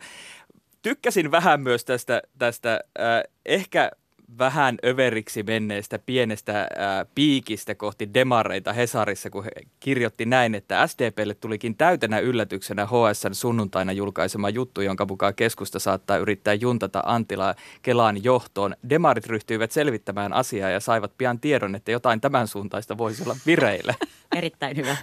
tykkäsin 0.81 1.31
vähän 1.31 1.61
myös 1.61 1.85
tästä, 1.85 2.21
tästä 2.37 2.79
äh, 2.99 3.23
ehkä 3.45 3.91
vähän 4.39 4.77
överiksi 4.85 5.43
menneestä 5.43 5.99
pienestä 5.99 6.67
ää, 6.77 7.05
piikistä 7.15 7.75
kohti 7.75 8.13
demareita 8.13 8.73
Hesarissa, 8.73 9.29
kun 9.29 9.43
he 9.43 9.51
kirjoitti 9.79 10.25
näin, 10.25 10.55
että 10.55 10.87
SDPlle 10.87 11.33
tulikin 11.33 11.77
täytenä 11.77 12.19
yllätyksenä 12.19 12.85
HSN 12.85 13.33
sunnuntaina 13.35 13.91
julkaisema 13.91 14.49
juttu, 14.49 14.81
jonka 14.81 15.05
mukaan 15.05 15.35
keskusta 15.35 15.79
saattaa 15.79 16.17
yrittää 16.17 16.53
juntata 16.53 17.03
Antilaa 17.05 17.55
Kelaan 17.81 18.23
johtoon. 18.23 18.75
Demarit 18.89 19.27
ryhtyivät 19.27 19.71
selvittämään 19.71 20.33
asiaa 20.33 20.69
ja 20.69 20.79
saivat 20.79 21.17
pian 21.17 21.39
tiedon, 21.39 21.75
että 21.75 21.91
jotain 21.91 22.21
tämän 22.21 22.47
suuntaista 22.47 22.97
voisi 22.97 23.23
olla 23.23 23.35
vireillä. 23.45 23.93
Erittäin 24.35 24.77
hyvä. 24.77 24.97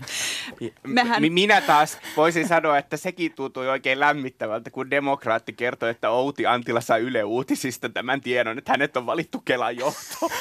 Mehän... 0.86 1.22
Minä 1.32 1.60
taas 1.60 1.98
voisin 2.16 2.48
sanoa, 2.48 2.78
että 2.78 2.96
sekin 2.96 3.32
tuntui 3.32 3.68
oikein 3.68 4.00
lämmittävältä, 4.00 4.70
kun 4.70 4.90
demokraatti 4.90 5.52
kertoi, 5.52 5.90
että 5.90 6.10
Outi 6.10 6.46
Antila 6.46 6.80
sai 6.80 7.00
Yle 7.00 7.24
Uutisista 7.24 7.88
tämän 7.88 8.20
tiedon, 8.20 8.58
että 8.58 8.72
hänet 8.72 8.96
on 8.96 9.06
valittu 9.12 9.42
Kelan 9.44 9.76
johtoon. 9.76 10.32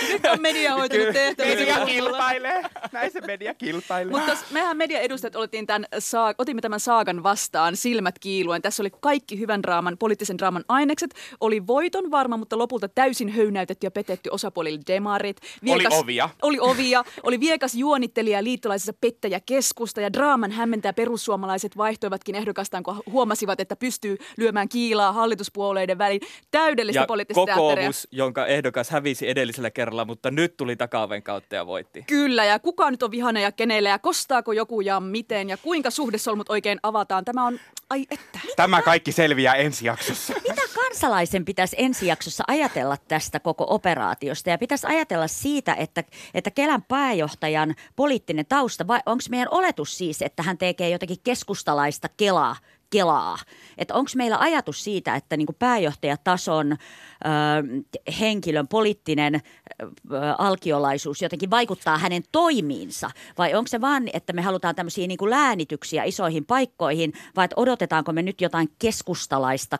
Nyt 0.08 0.26
on 0.26 0.40
media 0.40 0.74
hoitanut 0.74 1.12
tehtävää. 1.12 1.54
Media 1.54 1.86
kilpailee. 1.86 2.62
Näin 2.92 3.12
se 3.12 3.20
media 3.20 3.54
kilpailee. 3.54 4.10
Mutta 4.10 4.36
mehän 4.50 4.76
media 4.76 5.00
edustajat 5.00 5.36
otettiin 5.36 5.66
tämän, 5.66 5.86
otimme 6.38 6.62
tämän 6.62 6.80
saagan 6.80 7.22
vastaan 7.22 7.76
silmät 7.76 8.18
kiiluen. 8.18 8.62
Tässä 8.62 8.82
oli 8.82 8.90
kaikki 9.00 9.38
hyvän 9.38 9.62
draaman, 9.62 9.98
poliittisen 9.98 10.38
draaman 10.38 10.64
ainekset. 10.68 11.14
Oli 11.40 11.66
voiton 11.66 12.10
varma, 12.10 12.36
mutta 12.36 12.58
lopulta 12.58 12.88
täysin 12.88 13.28
höynäytetty 13.28 13.86
ja 13.86 13.90
petetty 13.90 14.30
osapuolille 14.30 14.80
demarit. 14.86 15.36
Viekas, 15.64 15.92
oli 15.92 16.02
ovia. 16.02 16.28
Oli 16.42 16.58
ovia. 16.60 17.04
Oli 17.22 17.40
viekas 17.40 17.74
juonittelija 17.74 18.44
liittolaisessa 18.44 18.92
pettäjä 19.00 19.40
keskusta 19.46 20.00
ja 20.00 20.12
draaman 20.12 20.52
hämmentää 20.52 20.92
perussuomalaiset 20.92 21.76
vaihtoivatkin 21.76 22.34
ehdokastaan, 22.34 22.82
kun 22.82 23.02
huomasivat, 23.10 23.60
että 23.60 23.76
pystyy 23.76 24.16
lyömään 24.36 24.68
kiilaa 24.68 25.12
hallituspuolueiden 25.12 25.98
väliin. 25.98 26.20
Täydellistä 26.50 27.00
ja. 27.00 27.06
Kokoomus, 27.24 28.08
jonka 28.10 28.46
ehdokas 28.46 28.90
hävisi 28.90 29.28
edellisellä 29.28 29.70
kerralla, 29.70 30.04
mutta 30.04 30.30
nyt 30.30 30.56
tuli 30.56 30.76
takaoven 30.76 31.22
kautta 31.22 31.54
ja 31.54 31.66
voitti. 31.66 32.04
Kyllä, 32.06 32.44
ja 32.44 32.58
kuka 32.58 32.90
nyt 32.90 33.02
on 33.02 33.10
vihane 33.10 33.42
ja 33.42 33.52
kenelle, 33.52 33.88
ja 33.88 33.98
kostaako 33.98 34.52
joku 34.52 34.80
ja 34.80 35.00
miten, 35.00 35.48
ja 35.48 35.56
kuinka 35.56 35.90
suhdesolmut 35.90 36.50
oikein 36.50 36.78
avataan. 36.82 37.24
Tämä 37.24 37.46
on, 37.46 37.58
ai 37.90 38.06
että. 38.10 38.38
Tämä 38.56 38.82
kaikki 38.82 39.12
selviää 39.12 39.54
ensi 39.54 39.86
jaksossa. 39.86 40.34
Mitä 40.48 40.62
kansalaisen 40.74 41.44
pitäisi 41.44 41.76
ensi 41.78 42.06
jaksossa 42.06 42.44
ajatella 42.46 42.96
tästä 43.08 43.40
koko 43.40 43.66
operaatiosta? 43.68 44.50
Ja 44.50 44.58
pitäisi 44.58 44.86
ajatella 44.86 45.26
siitä, 45.26 45.74
että, 45.74 46.04
että 46.34 46.50
Kelan 46.50 46.82
pääjohtajan 46.82 47.74
poliittinen 47.96 48.46
tausta, 48.46 48.86
vai 48.86 49.00
onko 49.06 49.24
meidän 49.30 49.48
oletus 49.50 49.98
siis, 49.98 50.22
että 50.22 50.42
hän 50.42 50.58
tekee 50.58 50.90
jotakin 50.90 51.16
keskustalaista 51.24 52.08
Kelaa 52.16 52.56
Kelaa. 52.90 53.38
Että 53.78 53.94
onko 53.94 54.10
meillä 54.16 54.38
ajatus 54.38 54.84
siitä, 54.84 55.14
että 55.14 55.36
niin 55.36 55.46
pääjohtajatason 55.58 56.72
ö, 56.72 56.76
henkilön 58.20 58.68
poliittinen 58.68 59.34
ö, 59.34 59.40
alkiolaisuus 60.38 61.22
jotenkin 61.22 61.50
vaikuttaa 61.50 61.98
hänen 61.98 62.22
toimiinsa? 62.32 63.10
Vai 63.38 63.54
onko 63.54 63.68
se 63.68 63.80
vaan, 63.80 64.08
että 64.12 64.32
me 64.32 64.42
halutaan 64.42 64.74
tämmöisiä 64.74 65.06
niin 65.06 65.30
läänityksiä 65.30 66.04
isoihin 66.04 66.46
paikkoihin, 66.46 67.12
vai 67.36 67.44
että 67.44 67.60
odotetaanko 67.60 68.12
me 68.12 68.22
nyt 68.22 68.40
jotain 68.40 68.68
keskustalaista 68.78 69.78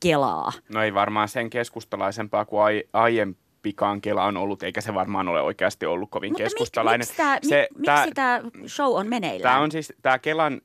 Kelaa? 0.00 0.52
No 0.68 0.82
ei 0.82 0.94
varmaan 0.94 1.28
sen 1.28 1.50
keskustalaisempaa 1.50 2.44
kuin 2.44 2.62
ai, 2.62 2.84
aiempi 2.92 3.49
pikaan 3.62 4.00
Kela 4.00 4.24
on 4.24 4.36
ollut, 4.36 4.62
eikä 4.62 4.80
se 4.80 4.94
varmaan 4.94 5.28
ole 5.28 5.42
oikeasti 5.42 5.86
ollut 5.86 6.10
kovin 6.10 6.30
Mutta 6.30 6.42
keskustalainen. 6.42 7.06
Mik, 7.08 7.08
miksi 7.08 7.16
tämä 7.16 7.38
tää, 7.84 8.00
miksi 8.02 8.14
tämä 8.14 8.40
show 8.66 8.96
on 8.96 9.08
meneillään? 9.08 9.52
Tämä 9.52 9.62
on 9.62 9.72
siis, 9.72 9.92
tämä 10.02 10.18
Kelan, 10.18 10.60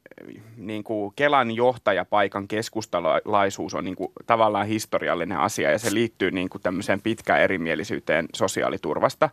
niin 0.57 0.83
kuin, 0.83 1.13
Kelan 1.15 1.51
johtajapaikan 1.51 2.47
keskustalaisuus 2.47 3.73
on 3.73 3.85
niin 3.85 3.95
kuin, 3.95 4.11
tavallaan 4.25 4.67
historiallinen 4.67 5.37
asia 5.37 5.71
ja 5.71 5.79
se 5.79 5.93
liittyy 5.93 6.31
niin 6.31 6.49
kuin, 6.49 6.61
tämmöiseen 6.61 7.01
pitkään 7.01 7.41
erimielisyyteen 7.41 8.25
sosiaaliturvasta 8.35 9.29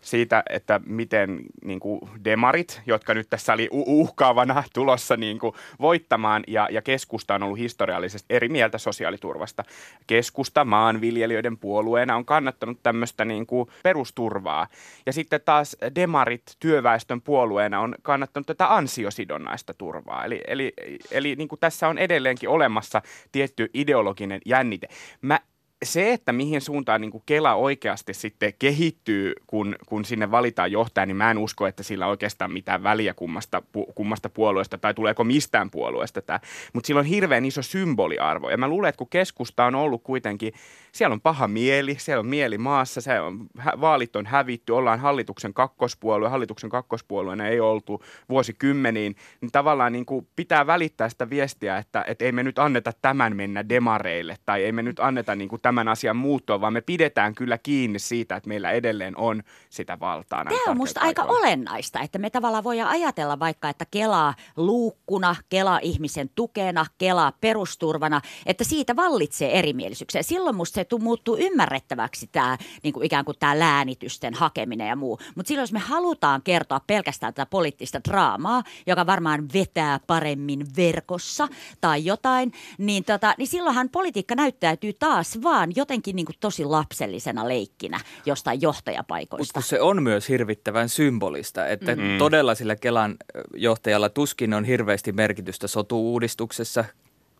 siitä, 0.00 0.42
että 0.50 0.80
miten 0.86 1.40
niin 1.64 1.80
kuin 1.80 2.00
demarit, 2.24 2.80
jotka 2.86 3.14
nyt 3.14 3.30
tässä 3.30 3.52
oli 3.52 3.68
uhkaavana 3.72 4.64
tulossa 4.74 5.16
niin 5.16 5.38
kuin 5.38 5.54
voittamaan, 5.80 6.44
ja, 6.46 6.68
ja 6.70 6.82
keskusta 6.82 7.34
on 7.34 7.42
ollut 7.42 7.58
historiallisesti 7.58 8.34
eri 8.34 8.48
mieltä 8.48 8.78
sosiaaliturvasta. 8.78 9.64
Keskusta 10.06 10.64
maanviljelijöiden 10.64 11.58
puolueena 11.58 12.16
on 12.16 12.24
kannattanut 12.24 12.78
tämmöistä 12.82 13.24
niin 13.24 13.46
kuin 13.46 13.68
perusturvaa. 13.82 14.66
Ja 15.06 15.12
sitten 15.12 15.40
taas 15.44 15.76
demarit 15.94 16.42
työväestön 16.60 17.20
puolueena 17.20 17.80
on 17.80 17.94
kannattanut 18.02 18.46
tätä 18.46 18.74
ansiosidonnaista 18.74 19.74
turvaa. 19.74 20.24
Eli, 20.24 20.40
eli, 20.46 20.72
eli 21.10 21.36
niin 21.36 21.48
kuin 21.48 21.60
tässä 21.60 21.88
on 21.88 21.98
edelleenkin 21.98 22.48
olemassa 22.48 23.02
tietty 23.32 23.70
ideologinen 23.74 24.40
jännite. 24.46 24.88
Mä 25.22 25.40
se, 25.84 26.12
että 26.12 26.32
mihin 26.32 26.60
suuntaan 26.60 27.00
niin 27.00 27.22
Kela 27.26 27.54
oikeasti 27.54 28.14
sitten 28.14 28.52
kehittyy, 28.58 29.32
kun, 29.46 29.76
kun 29.86 30.04
sinne 30.04 30.30
valitaan 30.30 30.72
johtaja, 30.72 31.06
niin 31.06 31.16
mä 31.16 31.30
en 31.30 31.38
usko, 31.38 31.66
että 31.66 31.82
sillä 31.82 32.06
oikeastaan 32.06 32.52
mitään 32.52 32.82
väliä 32.82 33.14
kummasta, 33.14 33.62
kummasta 33.94 34.28
puolueesta 34.28 34.78
tai 34.78 34.94
tuleeko 34.94 35.24
mistään 35.24 35.70
puolueesta 35.70 36.22
tämä. 36.22 36.40
Mutta 36.72 36.86
sillä 36.86 36.98
on 36.98 37.04
hirveän 37.04 37.44
iso 37.44 37.62
symboliarvo. 37.62 38.50
Ja 38.50 38.56
mä 38.56 38.68
luulen, 38.68 38.88
että 38.88 38.98
kun 38.98 39.08
keskusta 39.10 39.64
on 39.64 39.74
ollut 39.74 40.02
kuitenkin, 40.02 40.52
siellä 40.92 41.14
on 41.14 41.20
paha 41.20 41.48
mieli, 41.48 41.96
siellä 41.98 42.20
on 42.20 42.26
mieli 42.26 42.58
maassa, 42.58 43.00
se 43.00 43.20
on, 43.20 43.46
vaalit 43.80 44.16
on 44.16 44.26
hävitty, 44.26 44.72
ollaan 44.72 45.00
hallituksen 45.00 45.54
kakkospuolue, 45.54 46.28
hallituksen 46.28 46.70
kakkospuolueena 46.70 47.48
ei 47.48 47.60
oltu 47.60 48.02
vuosikymmeniin, 48.28 49.16
niin 49.40 49.52
tavallaan 49.52 49.92
niin 49.92 50.06
kuin 50.06 50.28
pitää 50.36 50.66
välittää 50.66 51.08
sitä 51.08 51.30
viestiä, 51.30 51.76
että, 51.76 52.04
että 52.06 52.24
ei 52.24 52.32
me 52.32 52.42
nyt 52.42 52.58
anneta 52.58 52.92
tämän 53.02 53.36
mennä 53.36 53.68
demareille 53.68 54.36
tai 54.46 54.64
ei 54.64 54.72
me 54.72 54.82
nyt 54.82 55.00
anneta 55.00 55.34
niin 55.34 55.48
kuin 55.48 55.62
tämän 55.62 55.88
asian 55.88 56.16
muuttua, 56.16 56.60
vaan 56.60 56.72
me 56.72 56.80
pidetään 56.80 57.34
kyllä 57.34 57.58
kiinni 57.58 57.98
siitä, 57.98 58.36
että 58.36 58.48
meillä 58.48 58.70
edelleen 58.70 59.16
on 59.16 59.42
sitä 59.70 60.00
valtaa. 60.00 60.44
Tämä 60.44 60.60
on 60.68 60.76
minusta 60.76 61.00
aika 61.00 61.22
olennaista, 61.22 62.00
että 62.00 62.18
me 62.18 62.30
tavallaan 62.30 62.64
voidaan 62.64 62.90
ajatella 62.90 63.38
vaikka, 63.38 63.68
että 63.68 63.84
Kelaa 63.90 64.34
luukkuna, 64.56 65.36
Kela 65.48 65.78
ihmisen 65.82 66.30
tukena, 66.34 66.86
Kela 66.98 67.32
perusturvana, 67.40 68.20
että 68.46 68.64
siitä 68.64 68.96
vallitsee 68.96 69.58
erimielisyyksiä. 69.58 70.22
Silloin 70.22 70.56
minusta 70.56 70.74
se 70.74 70.84
muuttuu 70.96 71.36
ymmärrettäväksi 71.40 72.28
tämä 72.32 72.58
niin 72.82 72.92
kuin 72.92 73.06
ikään 73.06 73.24
kuin 73.24 73.36
tämä 73.38 73.58
läänitysten 73.58 74.34
hakeminen 74.34 74.88
ja 74.88 74.96
muu. 74.96 75.18
Mutta 75.34 75.48
silloin 75.48 75.62
jos 75.62 75.72
me 75.72 75.78
halutaan 75.78 76.42
kertoa 76.42 76.80
pelkästään 76.86 77.34
tätä 77.34 77.46
poliittista 77.46 78.00
draamaa, 78.08 78.62
joka 78.86 79.06
varmaan 79.06 79.48
vetää 79.54 80.00
paremmin 80.06 80.66
verkossa 80.76 81.48
tai 81.80 82.04
jotain, 82.04 82.52
niin, 82.78 83.04
tota, 83.04 83.34
niin 83.38 83.48
silloinhan 83.48 83.88
politiikka 83.88 84.34
näyttäytyy 84.34 84.92
taas 84.92 85.42
vaan 85.42 85.58
vaan 85.58 85.72
jotenkin 85.76 86.16
niin 86.16 86.26
kuin 86.26 86.36
tosi 86.40 86.64
lapsellisena 86.64 87.48
leikkinä 87.48 88.00
jostain 88.26 88.62
johtajapaikoista. 88.62 89.58
Mutta 89.58 89.68
se 89.68 89.80
on 89.80 90.02
myös 90.02 90.28
hirvittävän 90.28 90.88
symbolista, 90.88 91.66
että 91.66 91.96
mm. 91.96 92.18
todella 92.18 92.54
sillä 92.54 92.76
Kelan 92.76 93.16
johtajalla 93.54 94.08
tuskin 94.08 94.54
on 94.54 94.64
hirveästi 94.64 95.12
merkitystä 95.12 95.66
sotu-uudistuksessa, 95.66 96.84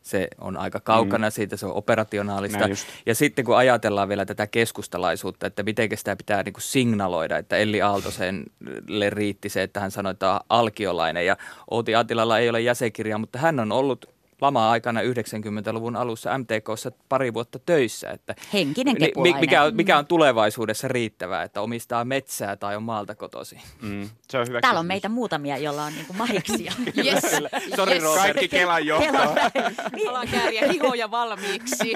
se 0.08 0.28
on 0.40 0.56
aika 0.56 0.80
kaukana 0.80 1.26
mm. 1.26 1.30
siitä, 1.32 1.56
se 1.56 1.66
on 1.66 1.72
operationaalista. 1.72 2.68
Ja 3.06 3.14
sitten 3.14 3.44
kun 3.44 3.56
ajatellaan 3.56 4.08
vielä 4.08 4.26
tätä 4.26 4.46
keskustalaisuutta, 4.46 5.46
että 5.46 5.62
miten 5.62 5.88
sitä 5.94 6.16
pitää 6.16 6.42
niin 6.42 6.52
kuin 6.52 6.62
signaloida, 6.62 7.38
että 7.38 7.56
Elli 7.56 7.82
Aaltoselle 7.82 9.10
riitti 9.10 9.48
se, 9.48 9.62
että 9.62 9.80
hän 9.80 9.90
sanoi, 9.90 10.12
että 10.12 10.32
on 10.32 10.40
alkiolainen 10.48 11.26
ja 11.26 11.36
Outi 11.70 11.94
Atilalla 11.94 12.38
ei 12.38 12.48
ole 12.48 12.60
jäsenkirjaa, 12.60 13.18
mutta 13.18 13.38
hän 13.38 13.60
on 13.60 13.72
ollut 13.72 14.17
lama-aikana 14.40 15.00
90-luvun 15.02 15.96
alussa 15.96 16.38
MTKssa 16.38 16.92
pari 17.08 17.34
vuotta 17.34 17.58
töissä. 17.58 18.10
Että 18.10 18.34
Henkinen 18.52 18.96
kepulainen. 18.96 19.40
Mikä 19.40 19.62
on, 19.62 19.76
mikä 19.76 19.98
on 19.98 20.06
tulevaisuudessa 20.06 20.88
riittävää, 20.88 21.42
että 21.42 21.60
omistaa 21.60 22.04
metsää 22.04 22.56
tai 22.56 22.76
on 22.76 22.82
maalta 22.82 23.14
kotosi? 23.14 23.60
Mm, 23.82 24.10
se 24.28 24.38
on 24.38 24.48
hyvä 24.48 24.60
Täällä 24.60 24.80
on 24.80 24.86
meitä 24.86 25.08
muutamia, 25.08 25.58
joilla 25.58 25.84
on 25.84 25.94
niinku 25.94 26.12
mahiksia. 26.12 26.72
yes. 27.06 27.22
Sori 27.76 27.92
yes. 27.92 28.02
Kaikki 28.16 28.48
Kelan 28.48 28.86
johtoa. 28.86 29.34
Alan 30.08 30.28
kääriä 30.28 30.72
hihoja 30.72 31.10
valmiiksi. 31.10 31.94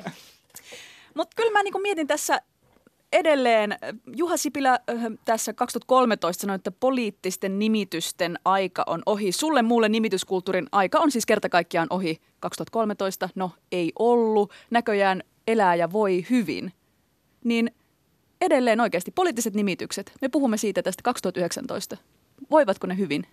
Mutta 1.17 1.37
kyllä 1.37 1.53
mä 1.53 1.63
niinku 1.63 1.79
mietin 1.79 2.07
tässä 2.07 2.41
edelleen 3.13 3.77
Juha 4.17 4.37
Sipilä 4.37 4.81
tässä 5.25 5.53
2013 5.53 6.41
sanoi, 6.41 6.57
että 6.57 6.71
poliittisten 6.71 7.59
nimitysten 7.59 8.39
aika 8.45 8.85
on 8.87 9.03
ohi. 9.07 9.33
Sulle 9.33 9.63
muulle 9.63 9.89
nimityskulttuurin 9.89 10.67
aika 10.73 10.99
on 10.99 11.11
siis 11.11 11.27
kerta 11.27 11.49
kaikkiaan 11.49 11.87
ohi 11.91 12.21
2013. 12.41 13.29
No 13.35 13.51
ei 13.73 13.93
ollut. 13.99 14.53
Näköjään 14.71 15.23
elää 15.47 15.75
ja 15.75 15.93
voi 15.93 16.27
hyvin. 16.31 16.73
Niin 17.45 17.71
edelleen 18.41 18.81
oikeasti 18.81 19.11
poliittiset 19.11 19.55
nimitykset. 19.55 20.13
Me 20.21 20.29
puhumme 20.29 20.57
siitä 20.57 20.83
tästä 20.83 21.03
2019. 21.03 21.97
Voivatko 22.51 22.87
ne 22.87 22.97
hyvin? 22.97 23.27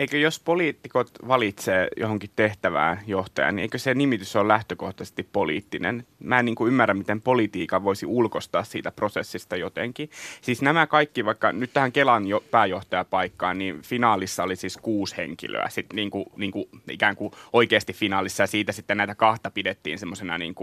Eikö 0.00 0.18
jos 0.18 0.40
poliitikot 0.40 1.10
valitsee 1.28 1.88
johonkin 1.96 2.30
tehtävään 2.36 3.00
johtajan, 3.06 3.56
niin 3.56 3.62
eikö 3.62 3.78
se 3.78 3.94
nimitys 3.94 4.36
ole 4.36 4.48
lähtökohtaisesti 4.48 5.22
poliittinen? 5.32 6.06
Mä 6.18 6.38
en 6.38 6.44
niin 6.44 6.54
kuin 6.54 6.68
ymmärrä, 6.68 6.94
miten 6.94 7.20
politiikka 7.20 7.84
voisi 7.84 8.06
ulkostaa 8.06 8.64
siitä 8.64 8.90
prosessista 8.90 9.56
jotenkin. 9.56 10.10
Siis 10.40 10.62
nämä 10.62 10.86
kaikki, 10.86 11.24
vaikka 11.24 11.52
nyt 11.52 11.72
tähän 11.72 11.92
Kelan 11.92 12.26
jo, 12.26 12.44
pääjohtajapaikkaan, 12.50 13.58
niin 13.58 13.82
finaalissa 13.82 14.42
oli 14.42 14.56
siis 14.56 14.76
kuusi 14.76 15.16
henkilöä. 15.16 15.68
Sitten 15.68 15.96
niin 15.96 16.10
kuin, 16.10 16.26
niin 16.36 16.52
kuin, 16.52 16.68
ikään 16.90 17.16
kuin 17.16 17.32
oikeasti 17.52 17.92
finaalissa 17.92 18.42
ja 18.42 18.46
siitä 18.46 18.72
sitten 18.72 18.96
näitä 18.96 19.14
kahta 19.14 19.50
pidettiin 19.50 19.98
semmoisena 19.98 20.38
niin 20.38 20.54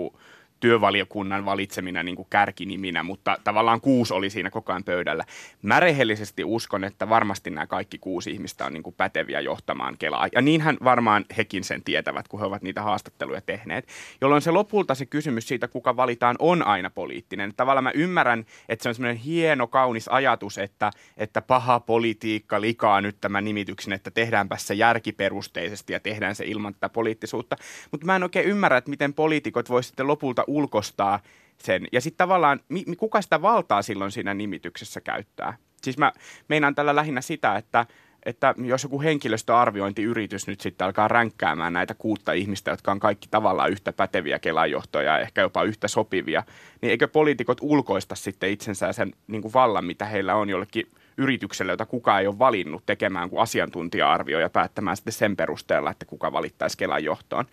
työvaliokunnan 0.60 1.46
valitsemina 1.46 2.04
niin 2.04 2.15
kuin 2.15 2.28
kärkiniminä, 2.30 3.04
mutta 3.04 3.38
tavallaan 3.43 3.82
kuusi 3.82 4.13
oli 4.13 4.30
siinä 4.30 4.50
koko 4.50 4.72
ajan 4.72 4.84
pöydällä. 4.84 5.26
Mä 5.62 5.80
rehellisesti 5.80 6.43
uskon, 6.43 6.84
että 6.84 7.10
varmasti 7.10 7.50
nämä 7.50 7.67
kaikki 7.67 7.98
kuusi 7.98 8.32
ihmistä 8.32 8.65
on 8.65 8.74
niin 8.74 8.84
kuin 8.84 8.96
päteviä 8.96 9.39
johtamaan 9.39 9.96
Kelaa. 10.00 10.28
Ja 10.36 10.41
niinhän 10.41 10.78
varmaan 10.84 11.26
hekin 11.38 11.63
sen 11.63 11.84
tietävät, 11.84 12.28
kun 12.28 12.39
he 12.39 12.46
ovat 12.46 12.62
niitä 12.62 12.82
haastatteluja 12.82 13.41
tehneet. 13.41 13.88
Jolloin 14.22 14.41
se 14.41 14.52
lopulta 14.52 14.96
se 14.96 15.06
kysymys 15.06 15.48
siitä, 15.48 15.67
kuka 15.67 15.96
valitaan, 15.96 16.36
on 16.39 16.67
aina 16.67 16.89
poliittinen. 16.89 17.54
Tavallaan 17.58 17.84
mä 17.84 17.91
ymmärrän, 17.91 18.46
että 18.70 18.84
se 18.84 18.89
on 18.89 18.96
semmoinen 18.96 19.17
hieno, 19.17 19.67
kaunis 19.67 20.08
ajatus, 20.08 20.58
että, 20.58 20.91
että 21.17 21.41
paha 21.41 21.80
politiikka 21.80 22.62
likaa 22.62 23.02
nyt 23.02 23.17
tämän 23.22 23.46
nimityksen, 23.46 23.93
että 23.93 24.12
tehdäänpä 24.12 24.58
se 24.58 24.74
järkiperusteisesti 24.74 25.93
ja 25.93 26.00
tehdään 26.00 26.36
se 26.36 26.46
ilman 26.46 26.74
tätä 26.74 26.89
poliittisuutta. 26.89 27.56
Mutta 27.91 28.06
mä 28.06 28.15
en 28.15 28.24
oikein 28.24 28.46
ymmärrä, 28.46 28.78
että 28.78 28.89
miten 28.89 29.13
poliitikot 29.13 29.70
voisivat 29.70 29.89
sitten 29.89 30.08
lopulta 30.08 30.43
ulkostaa 30.48 31.20
sen. 31.58 31.88
Ja 31.92 32.02
sitten 32.02 32.18
tavallaan, 32.18 32.60
mi, 32.70 32.84
kuka 32.98 33.22
sitä 33.22 33.42
valtaa 33.42 33.82
silloin 33.82 34.12
siinä 34.12 34.34
nimityksessä 34.34 35.02
käyttää? 35.02 35.58
Siis 35.82 35.98
mä 35.98 36.12
meinaan 36.48 36.76
tällä 36.76 36.96
lähinnä 36.96 37.22
sitä, 37.22 37.56
että, 37.56 37.86
että 38.24 38.56
jos 38.58 38.84
joku 38.84 39.02
henkilöstöarviointiyritys 39.02 40.48
nyt 40.48 40.62
sitten 40.62 40.86
alkaa 40.86 41.08
ränkkäämään 41.08 41.74
näitä 41.74 41.94
kuutta 41.94 42.34
ihmistä, 42.34 42.72
jotka 42.72 42.92
on 42.92 43.00
kaikki 43.00 43.28
tavallaan 43.32 43.72
yhtä 43.72 43.94
päteviä 43.94 44.40
kelajohtoja 44.40 45.12
ja 45.12 45.20
ehkä 45.20 45.42
jopa 45.42 45.64
yhtä 45.64 45.88
sopivia, 45.88 46.44
niin 46.82 46.92
eikö 46.92 47.08
poliitikot 47.08 47.58
ulkoista 47.62 48.16
sitten 48.16 48.50
itsensä 48.50 48.94
sen 48.94 49.14
niin 49.28 49.42
kuin 49.42 49.54
vallan, 49.54 49.86
mitä 49.86 50.06
heillä 50.06 50.36
on 50.36 50.50
jollekin 50.50 50.92
yritykselle, 51.18 51.72
jota 51.72 51.86
kukaan 51.86 52.22
ei 52.22 52.28
ole 52.28 52.40
valinnut 52.40 52.86
tekemään 52.86 53.30
kuin 53.30 53.42
asiantuntija-arvio 53.42 54.40
ja 54.40 54.50
päättämään 54.50 54.98
sitten 54.98 55.14
sen 55.14 55.36
perusteella, 55.36 55.92
että 55.92 56.06
kuka 56.06 56.32
valittaisi 56.32 56.78
Kelan 56.78 57.04
johtoon. 57.04 57.46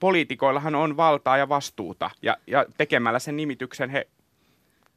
Poliitikoillahan 0.00 0.74
on 0.74 0.96
valtaa 0.96 1.36
ja 1.36 1.48
vastuuta 1.48 2.10
ja, 2.22 2.36
ja 2.46 2.66
tekemällä 2.76 3.18
sen 3.18 3.36
nimityksen 3.36 3.90
he 3.90 4.08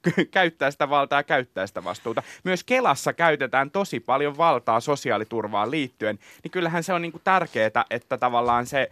käyttää 0.32 0.72
sitä 0.72 0.90
valtaa 0.90 1.20
ja 1.20 1.24
käyttää 1.24 1.68
sitä 1.68 1.84
vastuuta. 1.84 2.24
Myös 2.44 2.64
Kelassa 2.64 3.14
käytetään 3.14 3.72
tosi 3.72 4.00
paljon 4.00 4.38
valtaa 4.38 4.80
sosiaaliturvaan 4.80 5.72
liittyen, 5.72 6.20
niin 6.44 6.52
kyllähän 6.52 6.84
se 6.84 6.94
on 6.94 7.02
niin 7.02 7.22
tärkeää, 7.24 7.86
että 7.90 8.18
tavallaan 8.18 8.66
se 8.66 8.92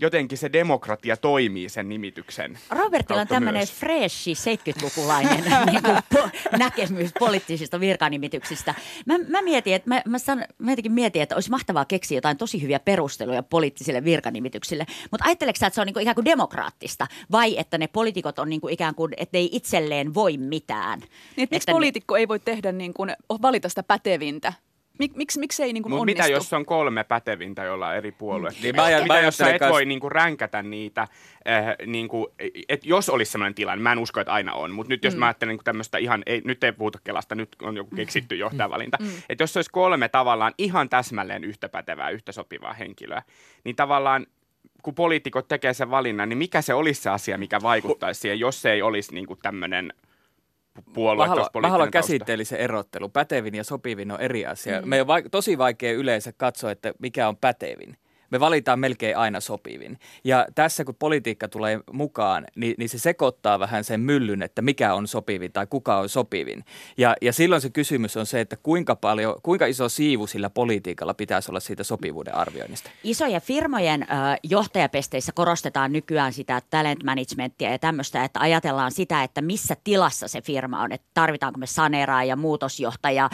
jotenkin 0.00 0.38
se 0.38 0.52
demokratia 0.52 1.16
toimii 1.16 1.68
sen 1.68 1.88
nimityksen 1.88 2.58
Robertilla 2.70 3.20
on 3.20 3.28
tämmöinen 3.28 3.66
freshi 3.66 4.32
70-lukulainen 4.32 5.44
niin 5.70 5.82
kuin 5.82 5.96
po- 6.14 6.58
näkemys 6.58 7.10
poliittisista 7.18 7.80
virkanimityksistä. 7.80 8.74
Mä, 9.06 9.14
mä 9.28 9.42
mietin, 9.42 9.74
että 9.74 9.88
mä, 9.88 10.02
mä, 10.06 10.18
san, 10.18 10.44
mä 10.58 10.72
jotenkin 10.72 10.92
mietin, 10.92 11.22
että 11.22 11.34
olisi 11.34 11.50
mahtavaa 11.50 11.84
keksiä 11.84 12.16
jotain 12.18 12.36
tosi 12.36 12.62
hyviä 12.62 12.80
perusteluja 12.80 13.42
poliittisille 13.42 14.04
virkanimityksille. 14.04 14.86
Mutta 15.10 15.24
ajatteleksä, 15.24 15.66
että 15.66 15.74
se 15.74 15.80
on 15.80 15.86
niin 15.86 15.94
kuin 15.94 16.02
ikään 16.02 16.14
kuin 16.14 16.24
demokraattista 16.24 17.06
vai 17.32 17.58
että 17.58 17.78
ne 17.78 17.86
poliitikot 17.86 18.38
on 18.38 18.48
niin 18.48 18.60
kuin 18.60 18.74
ikään 18.74 18.94
kuin, 18.94 19.12
että 19.16 19.38
ei 19.38 19.48
itselleen 19.52 20.14
voi 20.14 20.36
mitään? 20.36 20.98
Niin, 21.00 21.44
että 21.44 21.56
miksi 21.56 21.70
poliitikko 21.70 22.16
ei 22.16 22.28
voi 22.28 22.38
tehdä 22.38 22.72
niin 22.72 22.94
kuin, 22.94 23.12
valita 23.42 23.68
sitä 23.68 23.82
pätevintä? 23.82 24.52
Mik, 24.98 25.16
miksi, 25.16 25.40
miksi 25.40 25.62
ei 25.62 25.72
niin 25.72 25.82
kuin 25.82 25.90
Mutta 25.90 26.00
onnistu? 26.00 26.22
mitä 26.22 26.32
jos 26.32 26.52
on 26.52 26.66
kolme 26.66 27.04
pätevintä, 27.04 27.64
jolla 27.64 27.88
on 27.88 27.96
eri 27.96 28.12
puolueet? 28.12 28.56
Niin 28.62 28.76
mä 28.76 28.86
mitä 28.86 29.06
mä 29.06 29.20
jos 29.20 29.36
sä 29.36 29.44
et 29.44 29.48
ajattelen 29.48 29.72
voi 29.72 29.82
kans- 29.82 29.88
niinku 29.88 30.08
ränkätä 30.08 30.62
niitä, 30.62 31.02
äh, 31.02 31.08
niinku, 31.86 32.32
et 32.68 32.84
jos 32.84 33.08
olisi 33.08 33.32
sellainen 33.32 33.54
tilanne, 33.54 33.82
mä 33.82 33.92
en 33.92 33.98
usko, 33.98 34.20
että 34.20 34.32
aina 34.32 34.52
on, 34.52 34.70
mutta 34.70 34.92
nyt 34.92 35.04
jos 35.04 35.14
mm. 35.14 35.20
mä 35.20 35.26
ajattelen 35.26 35.52
niinku 35.52 35.64
tämmöistä 35.64 35.98
ihan, 35.98 36.22
ei, 36.26 36.42
nyt 36.44 36.64
ei 36.64 36.72
puhuta 36.72 36.98
Kelasta, 37.04 37.34
nyt 37.34 37.56
on 37.62 37.76
joku 37.76 37.96
keksitty 37.96 38.36
johtajavalinta, 38.36 38.96
mm. 39.00 39.08
että 39.28 39.42
jos 39.42 39.56
olisi 39.56 39.70
kolme 39.70 40.08
tavallaan 40.08 40.54
ihan 40.58 40.88
täsmälleen 40.88 41.44
yhtä 41.44 41.68
pätevää, 41.68 42.10
yhtä 42.10 42.32
sopivaa 42.32 42.72
henkilöä, 42.72 43.22
niin 43.64 43.76
tavallaan 43.76 44.26
kun 44.82 44.94
poliitikot 44.94 45.48
tekee 45.48 45.74
sen 45.74 45.90
valinnan, 45.90 46.28
niin 46.28 46.38
mikä 46.38 46.62
se 46.62 46.74
olisi 46.74 47.02
se 47.02 47.10
asia, 47.10 47.38
mikä 47.38 47.58
vaikuttaisi 47.62 48.20
siihen, 48.20 48.40
jos 48.40 48.62
se 48.62 48.72
ei 48.72 48.82
olisi 48.82 49.14
niinku 49.14 49.36
tämmöinen 49.36 49.92
puolue 50.92 51.24
Mä 51.24 51.28
haluan, 51.28 51.48
mä 51.62 51.68
haluan 51.68 51.90
tausta? 51.90 52.06
käsitteellisen 52.06 52.58
erottelu. 52.58 53.08
Pätevin 53.08 53.54
ja 53.54 53.64
sopivin 53.64 54.12
on 54.12 54.20
eri 54.20 54.46
asia. 54.46 54.80
Mm. 54.82 54.88
Meidän 54.88 55.10
on 55.10 55.16
vaik- 55.16 55.28
tosi 55.30 55.58
vaikea 55.58 55.92
yleensä 55.92 56.32
katsoa, 56.36 56.70
että 56.70 56.92
mikä 56.98 57.28
on 57.28 57.36
pätevin. 57.36 57.96
Me 58.30 58.40
valitaan 58.40 58.78
melkein 58.78 59.16
aina 59.16 59.40
sopivin. 59.40 59.98
Ja 60.24 60.46
tässä 60.54 60.84
kun 60.84 60.94
politiikka 60.94 61.48
tulee 61.48 61.80
mukaan, 61.92 62.46
niin, 62.56 62.74
niin 62.78 62.88
se 62.88 62.98
sekoittaa 62.98 63.58
vähän 63.58 63.84
sen 63.84 64.00
myllyn, 64.00 64.42
että 64.42 64.62
mikä 64.62 64.94
on 64.94 65.08
sopivin 65.08 65.52
tai 65.52 65.66
kuka 65.66 65.98
on 65.98 66.08
sopivin. 66.08 66.64
Ja, 66.98 67.16
ja 67.22 67.32
silloin 67.32 67.62
se 67.62 67.70
kysymys 67.70 68.16
on 68.16 68.26
se, 68.26 68.40
että 68.40 68.56
kuinka, 68.56 68.96
paljon, 68.96 69.34
kuinka 69.42 69.66
iso 69.66 69.88
siivu 69.88 70.26
sillä 70.26 70.50
politiikalla 70.50 71.14
pitäisi 71.14 71.50
olla 71.50 71.60
siitä 71.60 71.84
sopivuuden 71.84 72.34
arvioinnista. 72.34 72.90
Isojen 73.04 73.42
firmojen 73.42 74.02
ö, 74.02 74.06
johtajapesteissä 74.42 75.32
korostetaan 75.32 75.92
nykyään 75.92 76.32
sitä 76.32 76.62
talent 76.70 77.02
managementia 77.04 77.70
ja 77.70 77.78
tämmöistä, 77.78 78.24
että 78.24 78.40
ajatellaan 78.40 78.92
sitä, 78.92 79.22
että 79.22 79.42
missä 79.42 79.76
tilassa 79.84 80.28
se 80.28 80.42
firma 80.42 80.82
on, 80.82 80.92
että 80.92 81.06
tarvitaanko 81.14 81.58
me 81.58 81.66
saneeraa 81.66 82.24
ja 82.24 82.36
muutosjohtaja, 82.36 83.30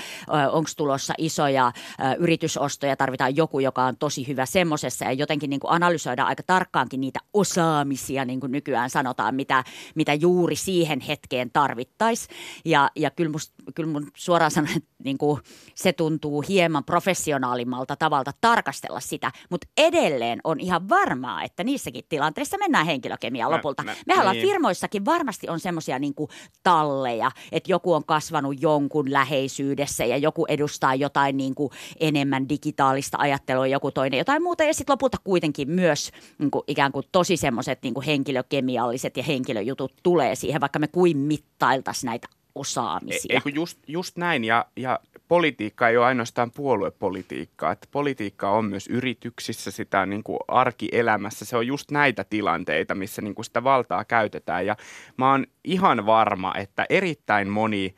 onko 0.53 0.71
tulossa 0.77 1.15
isoja 1.19 1.67
ö, 1.67 2.15
yritysostoja, 2.19 2.97
tarvitaan 2.97 3.37
joku, 3.37 3.61
joka 3.61 3.85
on 3.85 3.97
tosi 3.97 4.27
hyvä 4.27 4.47
semmoisessa 4.83 5.05
ja 5.05 5.13
jotenkin 5.13 5.51
niin 5.51 5.61
kuin 5.61 5.71
analysoidaan 5.73 6.29
aika 6.29 6.43
tarkkaankin 6.47 7.01
niitä 7.01 7.21
osaamisia, 7.33 8.25
niin 8.25 8.41
kuin 8.41 8.53
nykyään 8.53 8.91
sanotaan, 8.91 9.35
mitä, 9.35 9.65
mitä 9.95 10.15
juuri 10.15 10.57
siihen 10.57 11.01
hetkeen 11.01 11.51
tarvittaisiin. 11.53 12.37
Ja, 12.65 12.91
ja 12.97 13.11
kyllä, 13.11 13.31
must, 13.31 13.53
kyllä 13.75 13.93
mun 13.93 14.07
suoraan 14.17 14.51
sanoen, 14.51 14.77
että 14.77 14.89
niin 15.05 15.19
kuin 15.19 15.41
se 15.75 15.93
tuntuu 15.93 16.45
hieman 16.49 16.85
professionaalimmalta 16.85 17.97
tavalta 17.97 18.33
tarkastella 18.41 19.01
sitä, 19.01 19.33
mutta 19.51 19.67
edelleen 19.77 20.41
on 20.45 20.61
ihan 20.61 20.89
varmaa, 20.89 21.43
että 21.43 21.65
niissäkin 21.65 22.05
tilanteissa 22.09 22.59
mennään 22.59 22.87
henkilökemiaan 22.87 23.51
Mä- 23.53 23.57
lopulta. 23.57 23.83
mä- 23.83 23.95
Mehän 24.07 24.21
ollaan 24.23 24.37
niin. 24.37 24.49
firmoissakin 24.49 25.05
varmasti 25.05 25.49
on 25.49 25.61
semmoisia 25.61 25.99
niin 25.99 26.15
talleja, 26.63 27.31
että 27.53 27.73
joku 27.73 27.93
on 27.93 28.05
kasvanut 28.05 28.63
jonkun 28.63 29.13
läheisyydessä 29.13 30.05
ja 30.05 30.17
joku 30.17 30.47
edustaa 30.49 30.95
jotain 30.95 31.37
niin 31.37 31.55
kuin 31.55 31.71
enemmän 32.01 32.49
digitaalista 32.49 33.19
ajattelua, 33.21 33.67
joku 33.67 33.91
toinen 33.91 34.19
jotain 34.19 34.43
muuta 34.43 34.65
ja 34.65 34.72
sitten 34.75 34.93
lopulta 34.93 35.19
kuitenkin 35.25 35.71
myös 35.71 36.11
niin 36.39 36.51
kuin 36.51 36.63
ikään 36.67 36.93
kuin 36.93 37.07
tosi 37.13 37.37
semmoiset 37.37 37.83
niin 37.83 38.03
henkilökemialliset 38.07 39.17
ja 39.17 39.23
henkilöjutut 39.23 39.93
tulee 40.03 40.35
siihen, 40.35 40.61
vaikka 40.61 40.79
me 40.79 40.89
kuin 40.89 41.17
mittailtaisiin 41.17 42.09
näitä 42.09 42.29
osaamisia. 42.55 43.35
Ei 43.35 43.41
kun 43.41 43.55
just, 43.55 43.79
just 43.87 44.17
näin, 44.17 44.45
ja, 44.45 44.67
ja 44.77 45.01
politiikka 45.29 45.89
ei 45.89 45.97
ole 45.97 46.07
ainoastaan 46.07 46.51
puoluepolitiikkaa, 46.51 47.73
että 47.73 47.89
politiikka 47.91 48.51
on 48.51 48.65
myös 48.65 48.87
yrityksissä, 48.87 49.71
sitä 49.71 50.07
niin 50.07 50.23
kuin 50.23 50.39
arkielämässä, 50.49 51.45
se 51.45 51.57
on 51.57 51.67
just 51.67 51.91
näitä 51.91 52.25
tilanteita, 52.25 52.95
missä 52.95 53.23
niin 53.23 53.35
kuin 53.35 53.45
sitä 53.45 53.65
valtaa 53.65 54.05
käytetään, 54.05 54.67
ja 54.67 54.77
mä 55.17 55.31
oon 55.31 55.47
ihan 55.65 56.07
varma, 56.07 56.55
että 56.57 56.87
erittäin 56.91 57.49
moni 57.49 57.95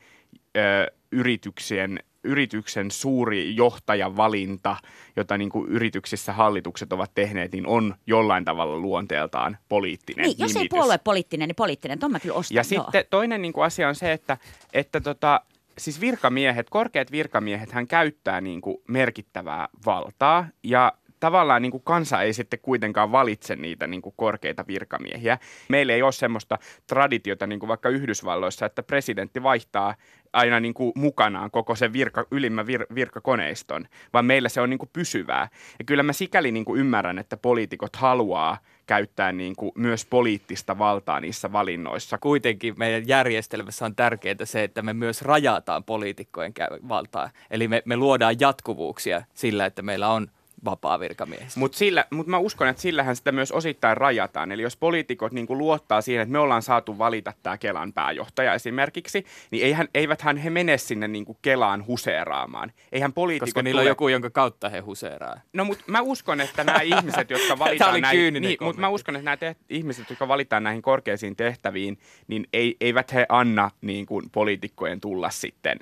ö, 0.57 0.91
yrityksien 1.11 1.99
yrityksen 2.25 2.91
suuri 2.91 3.55
johtajavalinta, 3.55 4.75
jota 5.15 5.37
niin 5.37 5.49
kuin 5.49 5.69
yrityksissä 5.69 6.33
hallitukset 6.33 6.93
ovat 6.93 7.11
tehneet, 7.15 7.51
niin 7.51 7.67
on 7.67 7.95
jollain 8.07 8.45
tavalla 8.45 8.77
luonteeltaan 8.77 9.57
poliittinen 9.69 10.25
Niin, 10.25 10.35
jos 10.39 10.55
ei 10.55 10.67
puolue 10.69 10.97
poliittinen, 10.97 11.47
niin 11.47 11.55
poliittinen. 11.55 11.99
Tuon 11.99 12.11
mä 12.11 12.19
kyllä 12.19 12.35
ostan, 12.35 12.55
Ja 12.55 12.63
joo. 12.71 12.83
sitten 12.83 13.05
toinen 13.09 13.41
niin 13.41 13.53
kuin 13.53 13.65
asia 13.65 13.89
on 13.89 13.95
se, 13.95 14.11
että, 14.11 14.37
että 14.73 15.01
tota, 15.01 15.41
siis 15.77 16.01
virkamiehet, 16.01 16.69
korkeat 16.69 17.11
virkamiehet, 17.11 17.71
hän 17.71 17.87
käyttää 17.87 18.41
niin 18.41 18.61
kuin 18.61 18.77
merkittävää 18.87 19.69
valtaa 19.85 20.47
ja 20.63 20.93
tavallaan 21.19 21.61
niin 21.61 21.71
kuin 21.71 21.83
kansa 21.83 22.21
ei 22.21 22.33
sitten 22.33 22.59
kuitenkaan 22.59 23.11
valitse 23.11 23.55
niitä 23.55 23.87
niin 23.87 24.01
kuin 24.01 24.13
korkeita 24.17 24.67
virkamiehiä. 24.67 25.37
Meillä 25.69 25.93
ei 25.93 26.01
ole 26.01 26.11
semmoista 26.11 26.57
traditiota 26.87 27.47
niin 27.47 27.59
kuin 27.59 27.67
vaikka 27.67 27.89
Yhdysvalloissa, 27.89 28.65
että 28.65 28.83
presidentti 28.83 29.43
vaihtaa 29.43 29.95
aina 30.35 30.59
niin 30.59 30.73
kuin 30.73 30.91
mukanaan 30.95 31.51
koko 31.51 31.75
sen 31.75 31.93
virka, 31.93 32.25
ylimmän 32.31 32.67
vir, 32.67 32.85
virkakoneiston, 32.95 33.85
vaan 34.13 34.25
meillä 34.25 34.49
se 34.49 34.61
on 34.61 34.69
niin 34.69 34.77
kuin 34.77 34.89
pysyvää. 34.93 35.49
Ja 35.79 35.85
kyllä 35.85 36.03
mä 36.03 36.13
sikäli 36.13 36.51
niin 36.51 36.65
kuin 36.65 36.79
ymmärrän, 36.79 37.19
että 37.19 37.37
poliitikot 37.37 37.95
haluaa 37.95 38.57
käyttää 38.85 39.31
niin 39.31 39.55
kuin 39.55 39.71
myös 39.75 40.05
poliittista 40.05 40.77
valtaa 40.77 41.19
niissä 41.19 41.51
valinnoissa. 41.51 42.17
Kuitenkin 42.17 42.73
meidän 42.77 43.07
järjestelmässä 43.07 43.85
on 43.85 43.95
tärkeää 43.95 44.35
se, 44.43 44.63
että 44.63 44.81
me 44.81 44.93
myös 44.93 45.21
rajataan 45.21 45.83
poliitikkojen 45.83 46.53
valtaa. 46.89 47.29
Eli 47.51 47.67
me, 47.67 47.81
me 47.85 47.97
luodaan 47.97 48.35
jatkuvuuksia 48.39 49.21
sillä, 49.33 49.65
että 49.65 49.81
meillä 49.81 50.09
on 50.09 50.27
vapaa 50.65 50.99
virkamies. 50.99 51.57
Mutta 51.57 51.77
mut 52.09 52.27
mä 52.27 52.37
uskon, 52.37 52.67
että 52.67 52.81
sillähän 52.81 53.15
sitä 53.15 53.31
myös 53.31 53.51
osittain 53.51 53.97
rajataan. 53.97 54.51
Eli 54.51 54.61
jos 54.61 54.77
poliitikot 54.77 55.31
niinku 55.31 55.57
luottaa 55.57 56.01
siihen, 56.01 56.21
että 56.21 56.31
me 56.31 56.39
ollaan 56.39 56.61
saatu 56.61 56.97
valita 56.97 57.33
tämä 57.43 57.57
Kelan 57.57 57.93
pääjohtaja 57.93 58.53
esimerkiksi, 58.53 59.25
niin 59.51 59.65
eihän, 59.65 59.87
eiväthän 59.93 60.37
he 60.37 60.49
mene 60.49 60.77
sinne 60.77 61.07
niinku 61.07 61.37
Kelaan 61.41 61.87
huseeraamaan. 61.87 62.71
Eihän 62.91 63.13
poliitikot 63.13 63.47
Koska 63.47 63.61
niillä 63.61 63.79
on 63.79 63.83
tule... 63.83 63.91
joku, 63.91 64.07
jonka 64.07 64.29
kautta 64.29 64.69
he 64.69 64.79
huseeraa. 64.79 65.41
No 65.53 65.65
mutta 65.65 65.83
mä 65.87 66.01
uskon, 66.01 66.41
että 66.41 66.63
nämä 66.63 66.81
ihmiset, 66.95 67.29
jotka 67.29 67.59
valitaan 67.59 68.01
näihin, 68.01 68.33
niin, 68.33 68.57
mutta 68.61 68.81
mä 68.81 68.89
uskon, 68.89 69.15
että 69.15 69.25
nämä 69.25 69.53
teht- 69.53 69.65
ihmiset, 69.69 70.09
jotka 70.09 70.27
valitaan 70.27 70.63
näihin 70.63 70.81
korkeisiin 70.81 71.35
tehtäviin, 71.35 71.97
niin 72.27 72.47
ei, 72.53 72.75
eivät 72.81 73.13
he 73.13 73.25
anna 73.29 73.71
niin 73.81 74.05
kuin, 74.05 74.29
poliitikkojen 74.31 75.01
tulla 75.01 75.29
sitten 75.29 75.79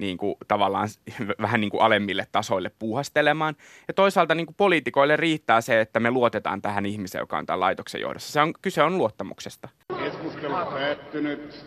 niin 0.00 0.16
kuin, 0.16 0.34
tavallaan 0.48 0.88
vähän 1.42 1.60
niin 1.60 1.70
kuin 1.70 1.82
alemmille 1.82 2.26
tasoille 2.32 2.70
puuhastelemaan. 2.78 3.56
Ja 3.88 3.94
toisaalta 3.94 4.34
niin 4.34 4.46
kuin 4.46 4.56
poliitikoille 4.56 5.16
riittää 5.16 5.60
se, 5.60 5.80
että 5.80 6.00
me 6.00 6.10
luotetaan 6.10 6.62
tähän 6.62 6.86
ihmiseen, 6.86 7.22
joka 7.22 7.38
on 7.38 7.46
tämän 7.46 7.60
laitoksen 7.60 8.00
johdossa. 8.00 8.32
Se 8.32 8.40
on, 8.40 8.54
kyse 8.62 8.82
on 8.82 8.98
luottamuksesta. 8.98 9.68
Keskustelu 9.98 10.54
päättynyt. 10.54 11.66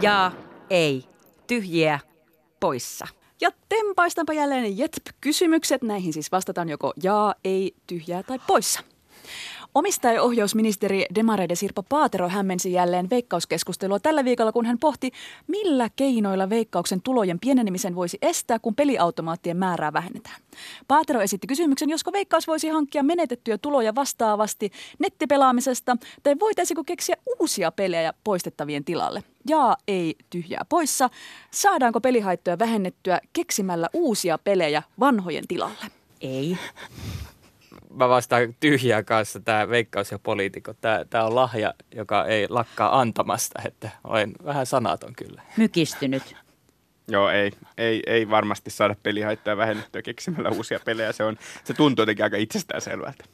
Ja 0.00 0.32
ei. 0.70 1.04
Tyhjiä 1.46 1.98
poissa. 2.60 3.06
Ja 3.40 3.50
tempaistanpa 3.68 4.32
jälleen 4.32 4.78
JETP-kysymykset. 4.78 5.82
Näihin 5.82 6.12
siis 6.12 6.32
vastataan 6.32 6.68
joko 6.68 6.92
jaa, 7.02 7.34
ei, 7.44 7.74
tyhjää 7.86 8.22
tai 8.22 8.38
poissa. 8.46 8.80
Omistajaohjausministeri 9.74 11.06
Demareiden 11.14 11.56
Sirpa 11.56 11.82
Paatero 11.82 12.28
hämmensi 12.28 12.72
jälleen 12.72 13.10
veikkauskeskustelua 13.10 14.00
tällä 14.00 14.24
viikolla, 14.24 14.52
kun 14.52 14.66
hän 14.66 14.78
pohti, 14.78 15.10
millä 15.46 15.88
keinoilla 15.96 16.50
veikkauksen 16.50 17.02
tulojen 17.02 17.40
pienenemisen 17.40 17.94
voisi 17.94 18.18
estää, 18.22 18.58
kun 18.58 18.74
peliautomaattien 18.74 19.56
määrää 19.56 19.92
vähennetään. 19.92 20.36
Paatero 20.88 21.20
esitti 21.20 21.46
kysymyksen, 21.46 21.90
josko 21.90 22.12
veikkaus 22.12 22.46
voisi 22.46 22.68
hankkia 22.68 23.02
menetettyjä 23.02 23.58
tuloja 23.58 23.94
vastaavasti 23.94 24.70
nettipelaamisesta, 24.98 25.96
tai 26.22 26.34
voitaisiinko 26.40 26.84
keksiä 26.84 27.16
uusia 27.40 27.72
pelejä 27.72 28.14
poistettavien 28.24 28.84
tilalle. 28.84 29.22
Jaa, 29.48 29.76
ei, 29.88 30.16
tyhjää 30.30 30.64
poissa. 30.68 31.10
Saadaanko 31.50 32.00
pelihaittoja 32.00 32.58
vähennettyä 32.58 33.20
keksimällä 33.32 33.88
uusia 33.92 34.38
pelejä 34.38 34.82
vanhojen 35.00 35.46
tilalle? 35.48 35.86
Ei. 36.20 36.58
Mä 37.94 38.08
vastaan 38.08 38.54
tyhjää 38.60 39.02
kanssa, 39.02 39.40
tämä 39.40 39.68
veikkaus 39.68 40.10
ja 40.10 40.18
poliitikot. 40.18 40.76
Tämä, 40.80 41.04
tämä 41.10 41.24
on 41.24 41.34
lahja, 41.34 41.74
joka 41.94 42.26
ei 42.26 42.46
lakkaa 42.48 43.00
antamasta, 43.00 43.62
että 43.64 43.90
olen 44.04 44.32
vähän 44.44 44.66
sanaton 44.66 45.12
kyllä. 45.16 45.42
Mykistynyt. 45.56 46.36
Joo, 47.08 47.28
ei, 47.28 47.52
ei, 47.78 48.02
ei 48.06 48.30
varmasti 48.30 48.70
saada 48.70 48.96
pelihaittaa 49.02 49.56
vähennettyä 49.56 50.02
keksimällä 50.02 50.50
uusia 50.50 50.80
pelejä. 50.84 51.12
Se, 51.12 51.24
on, 51.24 51.36
se 51.64 51.74
tuntuu 51.74 52.02
jotenkin 52.02 52.24
aika 52.24 52.36
itsestäänselvältä. 52.36 53.24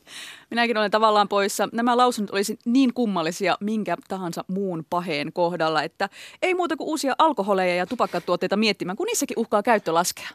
Minäkin 0.50 0.76
olen 0.76 0.90
tavallaan 0.90 1.28
poissa. 1.28 1.68
Nämä 1.72 1.96
lausunnot 1.96 2.30
olisi 2.30 2.58
niin 2.64 2.94
kummallisia 2.94 3.56
minkä 3.60 3.96
tahansa 4.08 4.44
muun 4.48 4.86
paheen 4.90 5.32
kohdalla, 5.32 5.82
että 5.82 6.08
ei 6.42 6.54
muuta 6.54 6.76
kuin 6.76 6.88
uusia 6.88 7.14
alkoholeja 7.18 7.74
ja 7.74 7.86
tupakkatuotteita 7.86 8.56
miettimään, 8.56 8.96
kun 8.96 9.06
niissäkin 9.06 9.38
uhkaa 9.38 9.62
käyttö 9.62 9.94
laskea. 9.94 10.28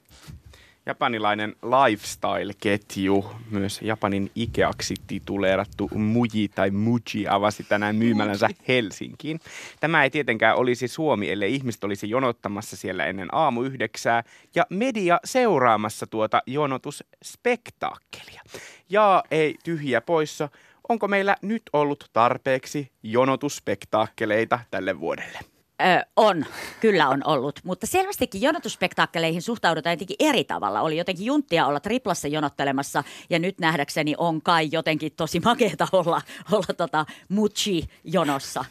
Japanilainen 0.86 1.56
lifestyle-ketju, 1.63 3.32
myös 3.52 3.82
Japanin 3.82 4.32
Ikeaksi 4.36 4.95
tituleerattu 5.08 5.89
Muji 5.95 6.48
tai 6.56 6.71
Muji 6.71 7.28
avasi 7.30 7.63
tänään 7.63 7.95
myymälänsä 7.95 8.50
Helsinkiin. 8.67 9.39
Tämä 9.80 10.04
ei 10.04 10.10
tietenkään 10.10 10.58
olisi 10.58 10.88
Suomi, 10.88 11.32
ellei 11.32 11.56
ihmiset 11.56 11.84
olisi 11.84 12.10
jonottamassa 12.10 12.78
siellä 12.78 13.06
ennen 13.06 13.30
aamu 13.32 13.62
yhdeksää 13.62 14.24
ja 14.56 14.65
media 14.69 15.19
seuraamassa 15.24 16.08
tuota 16.08 16.41
jonotusspektaakkelia. 16.48 18.41
Ja 18.89 19.24
ei 19.32 19.56
tyhjiä 19.63 20.02
poissa, 20.02 20.50
onko 20.89 21.08
meillä 21.08 21.36
nyt 21.41 21.63
ollut 21.74 22.10
tarpeeksi 22.13 22.91
jonotusspektaakkeleita 23.04 24.60
tälle 24.71 25.00
vuodelle? 25.00 25.54
Ö, 25.81 26.05
on, 26.15 26.45
kyllä 26.81 27.09
on 27.09 27.21
ollut, 27.25 27.59
mutta 27.63 27.88
selvästikin 27.88 28.41
jonotusspektaakkeleihin 28.41 29.41
suhtaudutaan 29.41 29.93
jotenkin 29.93 30.15
eri 30.19 30.43
tavalla. 30.43 30.81
Oli 30.81 30.97
jotenkin 30.97 31.25
junttia 31.25 31.65
olla 31.65 31.79
triplassa 31.79 32.27
jonottelemassa 32.27 33.03
ja 33.29 33.39
nyt 33.39 33.59
nähdäkseni 33.59 34.13
on 34.17 34.41
kai 34.41 34.69
jotenkin 34.71 35.11
tosi 35.11 35.39
makeeta 35.39 35.88
olla, 35.91 36.21
olla 36.51 36.73
tota 36.77 37.05
Muchi-jonossa. 37.29 38.65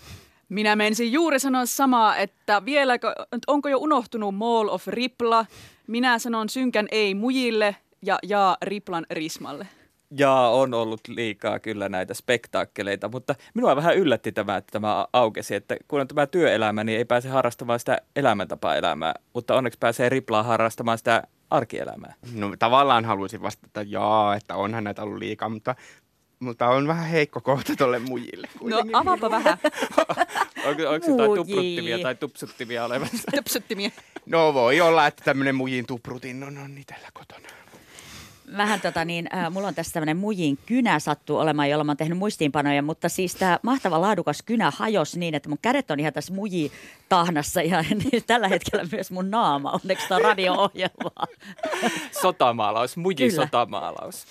Minä 0.48 0.76
menisin 0.76 1.12
juuri 1.12 1.38
sanoa 1.38 1.66
samaa, 1.66 2.16
että 2.16 2.64
vieläkö, 2.64 3.14
onko 3.46 3.68
jo 3.68 3.78
unohtunut 3.78 4.34
Mall 4.34 4.68
of 4.68 4.86
Ripla? 4.86 5.46
Minä 5.86 6.18
sanon 6.18 6.48
synkän 6.48 6.86
ei 6.90 7.14
mujille 7.14 7.76
ja 8.02 8.18
jaa 8.22 8.56
Riplan 8.62 9.06
rismalle. 9.10 9.68
Ja 10.18 10.32
on 10.32 10.74
ollut 10.74 11.00
liikaa 11.08 11.58
kyllä 11.58 11.88
näitä 11.88 12.14
spektaakkeleita, 12.14 13.08
mutta 13.08 13.34
minua 13.54 13.76
vähän 13.76 13.96
yllätti 13.96 14.32
tämä, 14.32 14.56
että 14.56 14.72
tämä 14.72 15.06
aukesi, 15.12 15.54
että 15.54 15.76
kun 15.88 16.00
on 16.00 16.08
tämä 16.08 16.26
työelämä, 16.26 16.84
niin 16.84 16.98
ei 16.98 17.04
pääse 17.04 17.28
harrastamaan 17.28 17.78
sitä 17.78 17.98
elämäntapa-elämää, 18.16 19.14
mutta 19.34 19.54
onneksi 19.54 19.78
pääsee 19.78 20.08
riplaa 20.08 20.42
harrastamaan 20.42 20.98
sitä 20.98 21.22
arkielämää. 21.50 22.14
No 22.32 22.54
tavallaan 22.58 23.04
haluaisin 23.04 23.42
vastata 23.42 23.82
jaa, 23.82 24.34
että 24.34 24.56
onhan 24.56 24.84
näitä 24.84 25.02
ollut 25.02 25.18
liikaa, 25.18 25.48
mutta, 25.48 25.74
mutta 26.40 26.68
on 26.68 26.88
vähän 26.88 27.08
heikko 27.08 27.40
kohta 27.40 27.76
tuolle 27.76 27.98
mujille. 27.98 28.48
No 28.54 28.58
kuitenkin. 28.58 28.96
avaapa 28.96 29.30
vähän. 29.30 29.58
Onko, 30.66 30.82
onko 30.88 31.06
jotain 31.06 31.34
tupruttimia 31.34 31.98
tai 31.98 32.14
tupsuttimia 32.14 32.84
olemassa? 32.84 33.30
Töpsöttimiä. 33.30 33.90
No 34.26 34.54
voi 34.54 34.80
olla, 34.80 35.06
että 35.06 35.24
tämmöinen 35.24 35.54
mujin 35.54 35.86
tuprutin 35.86 36.42
on, 36.44 36.58
on 36.58 36.78
itsellä 36.78 37.08
kotona. 37.12 37.63
Vähän 38.56 38.80
tota 38.80 39.04
niin, 39.04 39.28
äh, 39.34 39.52
mulla 39.52 39.68
on 39.68 39.74
tässä 39.74 39.92
tämmöinen 39.92 40.16
mujin 40.16 40.58
kynä 40.66 40.98
sattuu 40.98 41.36
olemaan, 41.36 41.70
jolla 41.70 41.84
mä 41.84 41.90
oon 41.90 41.96
tehnyt 41.96 42.18
muistiinpanoja, 42.18 42.82
mutta 42.82 43.08
siis 43.08 43.34
tämä 43.34 43.58
mahtava 43.62 44.00
laadukas 44.00 44.42
kynä 44.42 44.72
hajosi 44.76 45.18
niin, 45.18 45.34
että 45.34 45.48
mun 45.48 45.58
kädet 45.62 45.90
on 45.90 46.00
ihan 46.00 46.12
tässä 46.12 46.34
mujitahnassa 46.34 47.62
ja 47.62 47.84
niin 48.10 48.22
tällä 48.26 48.48
hetkellä 48.48 48.84
myös 48.92 49.10
mun 49.10 49.30
naama. 49.30 49.70
Onneksi 49.70 50.08
tämä 50.08 50.16
on 50.16 50.22
radio-ohjelmaa. 50.22 51.26
Sotamaalaus, 52.22 52.96
muji 52.96 53.30
sotamaalaus. 53.30 54.26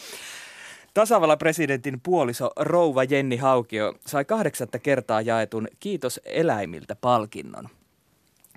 Tasavallan 0.93 1.37
presidentin 1.37 2.01
puoliso 2.01 2.51
rouva 2.55 3.03
Jenni 3.03 3.37
Haukio 3.37 3.93
sai 4.05 4.25
kahdeksatta 4.25 4.79
kertaa 4.79 5.21
jaetun 5.21 5.67
Kiitos 5.79 6.19
eläimiltä 6.25 6.95
palkinnon. 6.95 7.69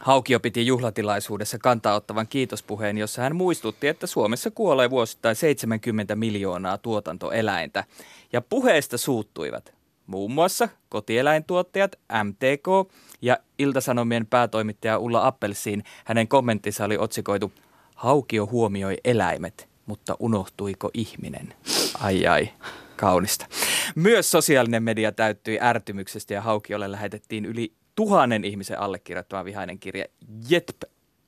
Haukio 0.00 0.40
piti 0.40 0.66
juhlatilaisuudessa 0.66 1.59
kantaa 1.59 1.94
ottavan 1.94 2.28
kiitospuheen, 2.28 2.98
jossa 2.98 3.22
hän 3.22 3.37
muistutti, 3.37 3.88
että 3.88 4.06
Suomessa 4.06 4.50
kuolee 4.50 4.90
vuosittain 4.90 5.37
70 5.37 6.16
miljoonaa 6.16 6.78
tuotantoeläintä. 6.78 7.85
Ja 8.32 8.40
puheesta 8.40 8.98
suuttuivat 8.98 9.74
muun 10.06 10.32
muassa 10.32 10.68
kotieläintuottajat 10.88 11.96
MTK 12.24 12.92
ja 13.22 13.38
Iltasanomien 13.59 14.26
päätoimittaja 14.26 14.98
Ulla 14.98 15.26
Appelsiin. 15.26 15.85
Hänen 16.04 16.28
kommenttinsa 16.28 16.85
oli 16.85 16.98
otsikoitu 16.98 17.52
Haukio 17.94 18.46
huomioi 18.46 18.96
eläimet, 19.04 19.68
mutta 19.87 20.16
unohtuiko 20.18 20.90
ihminen? 20.94 21.54
Ai 22.00 22.26
ai, 22.26 22.48
kaunista. 22.96 23.46
Myös 23.94 24.30
sosiaalinen 24.30 24.82
media 24.82 25.12
täyttyi 25.12 25.59
ärtymyksestä 25.61 26.35
ja 26.35 26.42
Haukiolle 26.42 26.92
lähetettiin 26.92 27.44
yli 27.44 27.72
tuhannen 27.96 28.44
ihmisen 28.44 28.80
allekirjoittama 28.80 29.44
vihainen 29.44 29.78
kirja. 29.78 30.04
Jetp, 30.48 30.82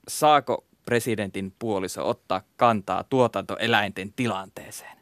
saako 0.09 0.65
presidentin 0.85 1.55
puoliso 1.59 2.09
ottaa 2.09 2.43
kantaa 2.57 3.05
tuotantoeläinten 3.05 4.13
tilanteeseen? 4.13 4.99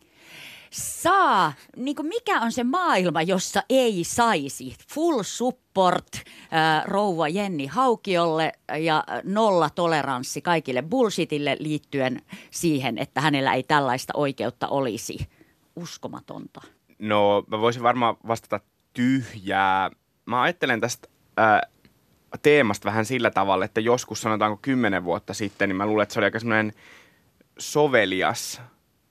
Saa, 0.70 1.52
niin 1.76 1.96
kuin 1.96 2.08
mikä 2.08 2.40
on 2.40 2.52
se 2.52 2.64
maailma, 2.64 3.22
jossa 3.22 3.62
ei 3.68 4.04
saisi 4.04 4.76
full 4.88 5.22
support 5.22 6.06
äh, 6.16 6.84
rouva 6.84 7.28
Jenni 7.28 7.66
Haukiolle 7.66 8.52
ja 8.78 9.04
nolla 9.24 9.70
toleranssi 9.70 10.42
kaikille 10.42 10.82
bullshitille 10.82 11.56
liittyen 11.60 12.22
siihen, 12.50 12.98
että 12.98 13.20
hänellä 13.20 13.54
ei 13.54 13.62
tällaista 13.62 14.12
oikeutta 14.16 14.68
olisi. 14.68 15.28
Uskomatonta. 15.76 16.60
No 16.98 17.44
mä 17.46 17.60
voisin 17.60 17.82
varmaan 17.82 18.16
vastata 18.28 18.60
tyhjää. 18.92 19.90
Mä 20.26 20.42
ajattelen 20.42 20.80
tästä 20.80 21.08
ää, 21.36 21.62
teemasta 22.42 22.86
vähän 22.86 23.04
sillä 23.04 23.30
tavalla, 23.30 23.64
että 23.64 23.80
joskus 23.80 24.20
sanotaanko 24.20 24.58
kymmenen 24.62 25.04
vuotta 25.04 25.34
sitten, 25.34 25.68
niin 25.68 25.76
mä 25.76 25.86
luulen, 25.86 26.02
että 26.02 26.12
se 26.12 26.20
oli 26.20 26.24
aika 26.24 26.38
semmoinen 26.38 26.72
sovelias 27.58 28.60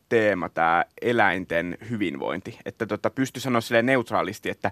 teema 0.10 0.50
tämä 0.50 0.86
eläinten 1.02 1.78
hyvinvointi. 1.90 2.60
Että 2.66 2.86
tota, 2.86 3.10
pysty 3.10 3.40
sanoa 3.40 3.62
silleen 3.62 3.86
neutraalisti, 3.86 4.50
että 4.50 4.70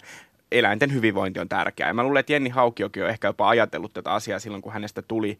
eläinten 0.51 0.93
hyvinvointi 0.93 1.39
on 1.39 1.49
tärkeää. 1.49 1.89
Ja 1.89 1.93
mä 1.93 2.03
luulen, 2.03 2.19
että 2.19 2.33
Jenni 2.33 2.49
Haukiokin 2.49 3.03
on 3.03 3.09
ehkä 3.09 3.27
jopa 3.27 3.49
ajatellut 3.49 3.93
tätä 3.93 4.11
asiaa 4.11 4.39
silloin, 4.39 4.61
kun 4.61 4.73
hänestä 4.73 5.01
tuli 5.01 5.37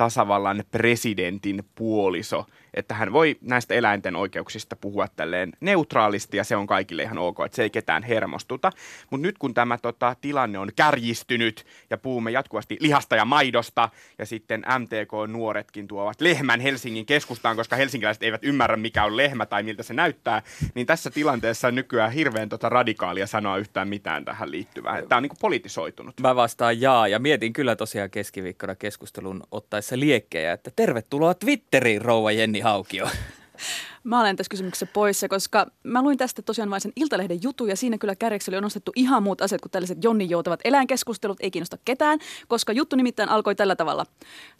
tasavallan 0.00 0.64
presidentin 0.70 1.64
puoliso, 1.74 2.46
että 2.74 2.94
hän 2.94 3.12
voi 3.12 3.36
näistä 3.40 3.74
eläinten 3.74 4.16
oikeuksista 4.16 4.76
puhua 4.76 5.08
tälleen 5.16 5.52
neutraalisti 5.60 6.36
ja 6.36 6.44
se 6.44 6.56
on 6.56 6.66
kaikille 6.66 7.02
ihan 7.02 7.18
ok, 7.18 7.40
että 7.40 7.56
se 7.56 7.62
ei 7.62 7.70
ketään 7.70 8.02
hermostuta. 8.02 8.70
Mutta 9.10 9.26
nyt 9.26 9.38
kun 9.38 9.54
tämä 9.54 9.78
tota, 9.78 10.16
tilanne 10.20 10.58
on 10.58 10.70
kärjistynyt 10.76 11.66
ja 11.90 11.98
puhumme 11.98 12.30
jatkuvasti 12.30 12.76
lihasta 12.80 13.16
ja 13.16 13.24
maidosta 13.24 13.88
ja 14.18 14.26
sitten 14.26 14.64
MTK-nuoretkin 14.78 15.88
tuovat 15.88 16.20
lehmän 16.20 16.60
Helsingin 16.60 17.06
keskustaan, 17.06 17.56
koska 17.56 17.76
helsinkiläiset 17.76 18.22
eivät 18.22 18.44
ymmärrä 18.44 18.76
mikä 18.76 19.04
on 19.04 19.16
lehmä 19.16 19.46
tai 19.46 19.62
miltä 19.62 19.82
se 19.82 19.94
näyttää, 19.94 20.42
niin 20.74 20.86
tässä 20.86 21.10
tilanteessa 21.10 21.68
on 21.68 21.74
nykyään 21.74 22.12
hirveän 22.12 22.48
tota, 22.48 22.68
radikaalia 22.68 23.26
sanoa 23.26 23.56
yhtään 23.56 23.88
mitään 23.88 24.24
tähän 24.24 24.50
liittyvää. 24.50 25.02
Tämä 25.02 25.16
on 25.16 25.22
niin 25.22 25.30
kuin 25.30 25.40
politisoitunut. 25.40 26.20
Mä 26.20 26.36
vastaan 26.36 26.80
jaa 26.80 27.08
ja 27.08 27.18
mietin 27.18 27.52
kyllä 27.52 27.76
tosiaan 27.76 28.10
keskiviikkona 28.10 28.74
keskustelun 28.74 29.42
ottaessa 29.50 29.89
liekkejä, 29.98 30.52
että 30.52 30.70
tervetuloa 30.76 31.34
Twitteriin 31.34 32.02
rouva 32.02 32.32
Jenni 32.32 32.60
Haukio. 32.60 33.08
Mä 34.04 34.20
olen 34.20 34.36
tässä 34.36 34.50
kysymyksessä 34.50 34.86
poissa, 34.86 35.28
koska 35.28 35.66
mä 35.82 36.02
luin 36.02 36.18
tästä 36.18 36.42
tosiaan 36.42 36.70
vain 36.70 36.80
sen 36.80 36.92
Iltalehden 36.96 37.42
jutun 37.42 37.68
ja 37.68 37.76
siinä 37.76 37.98
kyllä 37.98 38.16
kärjeksi 38.16 38.50
oli 38.50 38.60
nostettu 38.60 38.92
ihan 38.96 39.22
muut 39.22 39.42
asiat 39.42 39.60
kuin 39.60 39.72
tällaiset 39.72 40.04
Jonni 40.04 40.26
joutavat 40.30 40.60
eläinkeskustelut, 40.64 41.38
ei 41.40 41.50
kiinnosta 41.50 41.78
ketään, 41.84 42.18
koska 42.48 42.72
juttu 42.72 42.96
nimittäin 42.96 43.28
alkoi 43.28 43.54
tällä 43.54 43.76
tavalla. 43.76 44.06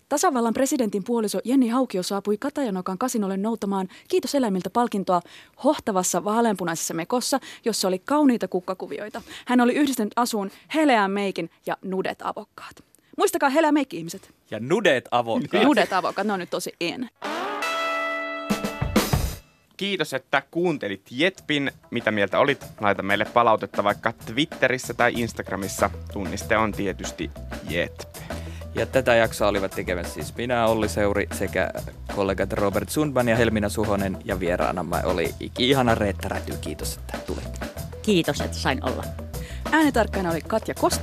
Tasavallan 0.09 0.55
presidentin 0.55 1.05
puoliso 1.05 1.39
Jenni 1.45 1.69
Haukio 1.69 2.03
saapui 2.03 2.39
Katajanokan 2.39 2.99
kasinolle 2.99 3.37
noutamaan 3.37 3.89
Kiitos 4.09 4.35
eläimiltä 4.35 4.71
palkintoa 4.71 5.23
hohtavassa 5.65 6.25
vaaleanpunaisessa 6.25 6.95
mekossa, 6.95 7.41
jossa 7.65 7.89
oli 7.89 7.99
kauniita 7.99 8.49
kukkakuvioita. 8.49 9.23
Hän 9.47 9.61
oli 9.61 9.75
yhdistänyt 9.75 10.13
asuun 10.17 10.51
heleän 10.75 11.11
meikin 11.11 11.51
ja 11.67 11.77
nudet 11.83 12.19
avokkaat. 12.23 12.90
Muistakaa 13.19 13.51
meikki 13.73 13.97
ihmiset. 13.97 14.35
Ja 14.51 14.61
nudet 14.61 15.09
avokkaat. 15.11 15.65
Nudet 15.69 15.93
avokkaat, 15.93 16.27
ne 16.27 16.33
on 16.33 16.39
nyt 16.39 16.51
tosi 16.51 16.73
en. 16.81 17.11
Kiitos, 19.77 20.15
että 20.15 20.43
kuuntelit 20.51 21.03
Jetpin. 21.11 21.73
Mitä 21.91 22.11
mieltä 22.11 22.39
olit? 22.39 22.67
Laita 22.81 23.03
meille 23.03 23.25
palautetta 23.25 23.85
vaikka 23.85 24.13
Twitterissä 24.13 24.95
tai 24.95 25.13
Instagramissa. 25.17 25.91
Tunniste 26.13 26.57
on 26.57 26.73
tietysti 26.73 27.31
Jetp. 27.69 28.17
Ja 28.75 28.87
tätä 28.87 29.15
jaksoa 29.15 29.49
olivat 29.49 29.71
tekemässä 29.71 30.15
siis 30.15 30.37
minä, 30.37 30.67
Olli 30.67 30.89
Seuri 30.89 31.27
sekä 31.33 31.71
kollegat 32.17 32.53
Robert 32.53 32.89
Sundman 32.89 33.29
ja 33.29 33.37
Helmina 33.37 33.69
Suhonen. 33.69 34.17
Ja 34.25 34.41
vieraanamme 34.41 34.97
oli 35.05 35.35
ihana 35.59 35.95
Reetta 35.95 36.29
Räty. 36.29 36.53
Kiitos, 36.61 36.97
että 36.97 37.19
tulit. 37.27 37.61
Kiitos, 38.03 38.41
että 38.41 38.57
sain 38.57 38.85
olla. 38.85 39.05
Äänitarkkana 39.73 40.31
oli 40.31 40.41
Katja 40.41 40.75
Kosti. 40.75 40.99